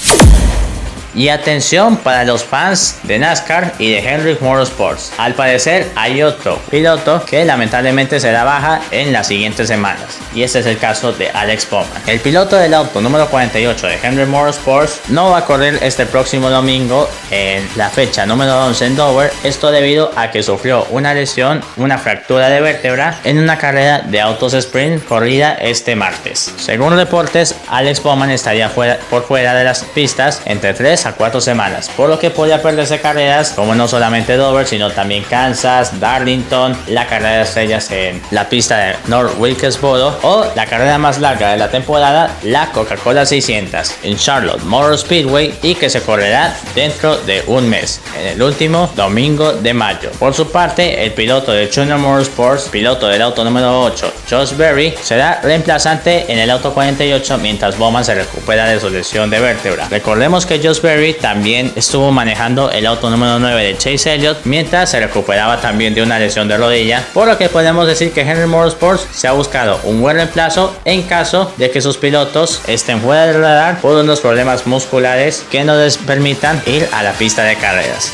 Y 1.16 1.30
atención 1.30 1.96
para 1.96 2.26
los 2.26 2.44
fans 2.44 2.98
de 3.04 3.18
NASCAR 3.18 3.74
y 3.80 3.90
de 3.92 4.00
Henry 4.00 4.38
Motorsports. 4.42 5.14
Al 5.18 5.34
parecer 5.34 5.90
hay 5.96 6.22
otro 6.22 6.60
piloto 6.70 7.24
que 7.26 7.46
lamentablemente 7.46 8.20
será 8.20 8.44
baja 8.44 8.82
en 8.92 9.14
las 9.14 9.28
siguientes 9.28 9.70
semanas. 9.70 10.20
Y 10.34 10.44
este 10.44 10.60
es 10.60 10.66
el 10.66 10.78
caso 10.78 11.14
de 11.14 11.30
Alex 11.30 11.70
Bowman. 11.70 12.02
El 12.06 12.20
piloto 12.20 12.58
del 12.58 12.74
auto 12.74 13.00
número 13.00 13.30
48 13.30 13.88
de 13.88 14.00
Henry 14.04 14.26
Motorsports 14.26 15.04
no 15.08 15.32
va 15.32 15.38
a 15.38 15.46
correr 15.46 15.80
este 15.82 16.06
próximo 16.06 16.50
domingo 16.50 17.10
en 17.32 17.66
la 17.78 17.90
fecha 17.90 18.26
número 18.26 18.66
11 18.66 18.86
en 18.86 18.96
Dover. 18.98 19.32
Esto 19.46 19.72
debido 19.72 20.12
a 20.18 20.32
que 20.32 20.44
sufrió 20.44 20.86
una 20.90 21.14
lesión, 21.14 21.62
una 21.78 21.98
fractura 21.98 22.50
de 22.50 22.60
vértebra 22.60 23.20
en 23.24 23.40
una 23.40 23.58
carrera 23.58 24.00
de 24.00 24.20
autos 24.20 24.54
sprint 24.54 25.06
corrida 25.06 25.54
este 25.54 25.96
martes. 25.96 26.54
Según 26.58 26.98
reportes, 26.98 27.56
Alex 27.70 28.04
Bowman 28.04 28.32
estaría 28.32 28.70
por 28.70 29.24
fuera 29.24 29.54
de 29.54 29.64
las 29.64 29.84
pistas 29.86 30.42
entre 30.46 30.74
3 30.74 31.05
a 31.06 31.14
4 31.14 31.42
semanas, 31.42 31.90
por 31.96 32.10
lo 32.10 32.20
que 32.20 32.32
podría 32.32 32.62
perderse 32.62 33.00
carreras 33.00 33.52
como 33.56 33.76
no 33.76 33.88
solamente 33.88 34.36
Dover, 34.36 34.68
sino 34.68 34.92
también 34.92 35.24
Kansas, 35.24 36.00
Darlington, 36.00 36.78
la 36.88 37.08
carrera 37.08 37.38
de 37.38 37.42
estrellas 37.44 37.92
en 37.92 38.22
la 38.32 38.50
pista 38.50 38.78
de 38.78 38.96
North 39.08 39.34
Wilkesboro 39.38 40.20
o 40.24 40.46
la 40.56 40.66
carrera 40.66 40.98
más 40.98 41.20
larga 41.20 41.52
de 41.52 41.58
la 41.58 41.70
temporada, 41.70 42.32
la 42.44 42.72
Coca-Cola 42.72 43.26
600 43.26 43.96
en 44.04 44.18
Charlotte 44.18 44.64
Motor 44.64 44.98
Speedway 44.98 45.54
y 45.62 45.76
que 45.76 45.90
se 45.90 46.02
correrá 46.02 46.56
dentro 46.74 47.18
de 47.18 47.44
un 47.48 47.70
mes, 47.70 48.02
en 48.20 48.28
el 48.28 48.42
último 48.42 48.90
domingo 48.96 49.54
de 49.54 49.74
mayo. 49.74 50.12
Por 50.20 50.34
su 50.34 50.52
parte, 50.52 51.04
el 51.04 51.12
piloto 51.14 51.52
de 51.52 51.70
Junior 51.74 52.00
Motorsports, 52.00 52.70
piloto 52.70 53.08
del 53.08 53.22
auto 53.22 53.44
número 53.44 53.82
8, 53.84 54.14
Josh 54.30 54.54
Berry, 54.56 54.94
será 55.02 55.40
reemplazante 55.44 56.32
en 56.32 56.40
el 56.40 56.50
auto 56.50 56.74
48 56.74 57.38
mientras 57.40 57.78
Bowman 57.78 58.06
se 58.06 58.16
recupera 58.16 58.66
de 58.66 58.80
su 58.80 58.90
lesión 58.90 59.30
de 59.30 59.40
vértebra. 59.40 59.88
Recordemos 59.90 60.46
que 60.46 60.60
Josh 60.62 60.82
Berry 60.82 60.95
también 61.20 61.74
estuvo 61.76 62.10
manejando 62.12 62.72
el 62.72 62.86
auto 62.86 63.10
número 63.10 63.38
9 63.38 63.64
de 63.64 63.78
Chase 63.78 64.14
Elliott 64.14 64.46
mientras 64.46 64.90
se 64.90 65.00
recuperaba 65.00 65.60
también 65.60 65.94
de 65.94 66.02
una 66.02 66.20
lesión 66.20 66.48
de 66.48 66.58
rodilla, 66.58 67.04
por 67.14 67.28
lo 67.28 67.38
que 67.38 67.50
podemos 67.50 67.86
decir 67.86 68.14
que 68.14 68.22
Henry 68.22 68.46
Motorsports 68.46 69.06
se 69.12 69.28
ha 69.28 69.34
buscado 69.34 69.80
un 69.84 70.02
buen 70.02 70.16
reemplazo 70.16 70.74
en 70.86 71.04
caso 71.04 71.52
de 71.58 71.70
que 71.70 71.82
sus 71.82 71.98
pilotos 71.98 72.62
estén 72.68 73.02
fuera 73.02 73.28
del 73.28 73.42
radar 73.42 73.82
por 73.82 73.98
unos 73.98 74.22
problemas 74.22 74.66
musculares 74.68 75.46
que 75.52 75.66
no 75.66 75.76
les 75.76 75.98
permitan 75.98 76.62
ir 76.66 76.88
a 76.94 77.04
la 77.04 77.12
pista 77.12 77.44
de 77.44 77.58
carreras. 77.58 78.14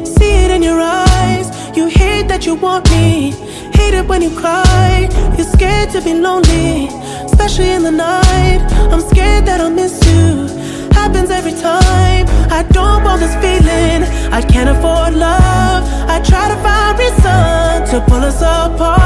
See 0.21 0.35
it 0.45 0.51
in 0.51 0.61
your 0.61 0.79
eyes. 0.79 1.47
You 1.75 1.87
hate 1.87 2.27
that 2.27 2.45
you 2.45 2.53
want 2.53 2.83
me. 2.91 3.31
Hate 3.73 3.95
it 3.95 4.05
when 4.07 4.21
you 4.21 4.29
cry. 4.43 5.09
You're 5.35 5.51
scared 5.57 5.89
to 5.95 5.99
be 6.01 6.13
lonely, 6.13 6.89
especially 7.25 7.71
in 7.71 7.81
the 7.81 7.89
night. 7.91 8.61
I'm 8.93 9.01
scared 9.01 9.47
that 9.47 9.59
I'll 9.59 9.77
miss 9.81 9.95
you. 10.11 10.45
Happens 10.93 11.31
every 11.31 11.53
time. 11.53 12.25
I 12.59 12.61
don't 12.77 13.03
want 13.03 13.19
this 13.19 13.35
feeling. 13.43 13.99
I 14.31 14.41
can't 14.43 14.69
afford 14.69 15.15
love. 15.15 15.81
I 16.15 16.21
try 16.29 16.45
to 16.53 16.57
find 16.65 16.99
reason 16.99 17.75
to 17.91 17.95
pull 18.07 18.23
us 18.31 18.41
apart. 18.41 19.00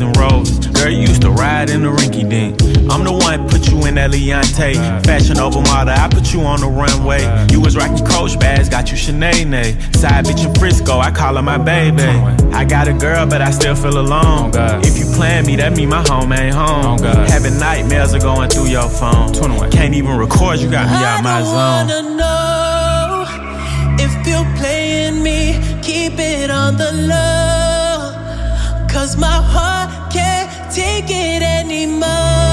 And 0.00 0.16
Rolls. 0.16 0.66
Girl, 0.68 0.90
you 0.90 1.00
used 1.00 1.22
to 1.22 1.30
ride 1.30 1.70
in 1.70 1.82
the 1.82 1.88
rinky 1.88 2.28
dink. 2.28 2.60
I'm 2.90 3.02
the 3.02 3.12
one 3.12 3.48
put 3.48 3.68
you 3.68 3.84
in 3.86 3.96
that 3.96 4.12
Fashion 5.04 5.38
over 5.38 5.60
model, 5.60 5.94
I 5.94 6.08
put 6.08 6.32
you 6.32 6.42
on 6.42 6.60
the 6.60 6.68
runway. 6.68 7.22
You 7.50 7.60
was 7.60 7.76
rocking 7.76 8.06
Coach 8.06 8.38
bags, 8.38 8.68
got 8.68 8.90
you 8.90 8.96
Chanel. 8.96 9.32
Side 9.32 10.24
bitch 10.24 10.46
in 10.46 10.54
Frisco, 10.54 10.98
I 10.98 11.10
call 11.10 11.36
her 11.36 11.42
my 11.42 11.58
baby. 11.58 12.02
I 12.54 12.64
got 12.64 12.86
a 12.86 12.92
girl, 12.92 13.26
but 13.26 13.42
I 13.42 13.50
still 13.50 13.74
feel 13.74 13.98
alone. 13.98 14.52
If 14.84 14.96
you 14.98 15.06
plan 15.16 15.46
me, 15.46 15.56
that 15.56 15.76
mean 15.76 15.88
my 15.88 16.06
home 16.06 16.32
ain't 16.32 16.54
home. 16.54 16.98
Having 17.00 17.58
nightmares 17.58 18.14
are 18.14 18.20
going 18.20 18.50
through 18.50 18.68
your 18.68 18.88
phone. 18.88 19.34
Can't 19.70 19.94
even 19.94 20.16
record, 20.16 20.60
you 20.60 20.70
got 20.70 20.86
me 20.86 21.04
out 21.04 21.22
my 21.24 21.42
zone. 21.42 21.56
I 21.56 21.84
wanna 21.86 22.02
know 22.16 23.26
if 23.98 24.14
you 24.26 24.44
playing 24.58 25.22
me, 25.22 25.58
keep 25.82 26.18
it 26.18 26.50
on 26.50 26.76
the 26.76 26.92
low. 26.92 28.14
Cause 28.88 29.16
my 29.16 29.26
heart 29.26 29.77
take 30.78 31.10
it 31.10 31.42
anymore. 31.42 32.47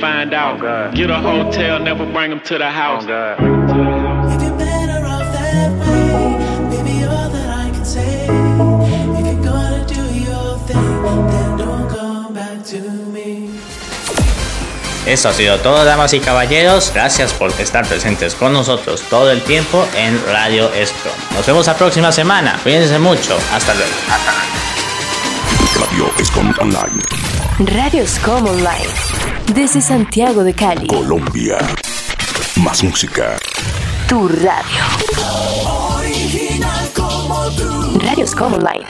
Find 0.00 0.32
out. 0.32 0.60
Get 0.94 1.10
a 1.10 1.18
hotel, 1.20 1.78
never 1.78 2.06
bring 2.06 2.30
them 2.30 2.40
to 2.40 2.58
the 2.58 2.70
house. 2.70 3.04
If 3.04 4.42
you're 4.42 4.56
better 4.56 5.04
off 5.04 5.32
that 5.32 5.70
way, 5.78 6.38
baby, 6.70 7.04
all 7.04 7.28
that 7.28 7.66
I 7.66 7.70
can 7.70 7.84
say. 7.84 8.24
If 8.24 9.26
you're 9.26 9.44
gonna 9.44 9.84
do 9.86 10.02
your 10.18 10.58
thing, 10.66 11.02
then 11.30 11.56
don't 11.58 11.88
come 11.88 12.34
back 12.34 12.64
to 12.70 12.80
me. 13.12 13.50
Esto 15.06 15.28
ha 15.28 15.32
sido 15.32 15.58
todo, 15.58 15.84
damas 15.84 16.14
y 16.14 16.20
caballeros. 16.20 16.92
Gracias 16.94 17.32
por 17.32 17.50
estar 17.60 17.86
presentes 17.86 18.34
con 18.34 18.52
nosotros 18.52 19.02
todo 19.10 19.30
el 19.30 19.42
tiempo 19.42 19.86
en 19.96 20.18
Radio 20.26 20.70
Scrum. 20.84 21.14
Nos 21.34 21.46
vemos 21.46 21.66
la 21.66 21.74
próxima 21.74 22.10
semana. 22.12 22.58
Cuídense 22.62 22.98
mucho. 22.98 23.38
Hasta 23.52 23.74
luego. 23.74 23.92
Radio 25.78 26.12
Escom 26.18 26.52
Online. 26.60 27.02
Radio 27.58 28.06
Scom 28.06 28.46
Online. 28.46 29.09
Desde 29.54 29.80
Santiago 29.80 30.44
de 30.44 30.54
Cali. 30.54 30.86
Colombia. 30.86 31.58
Más 32.62 32.84
música. 32.84 33.36
Tu 34.08 34.28
radio. 34.28 34.84
Original 35.96 36.88
como 36.94 37.50
tú. 37.56 37.98
Radio 37.98 38.26
Scom 38.26 38.54
Online. 38.54 38.86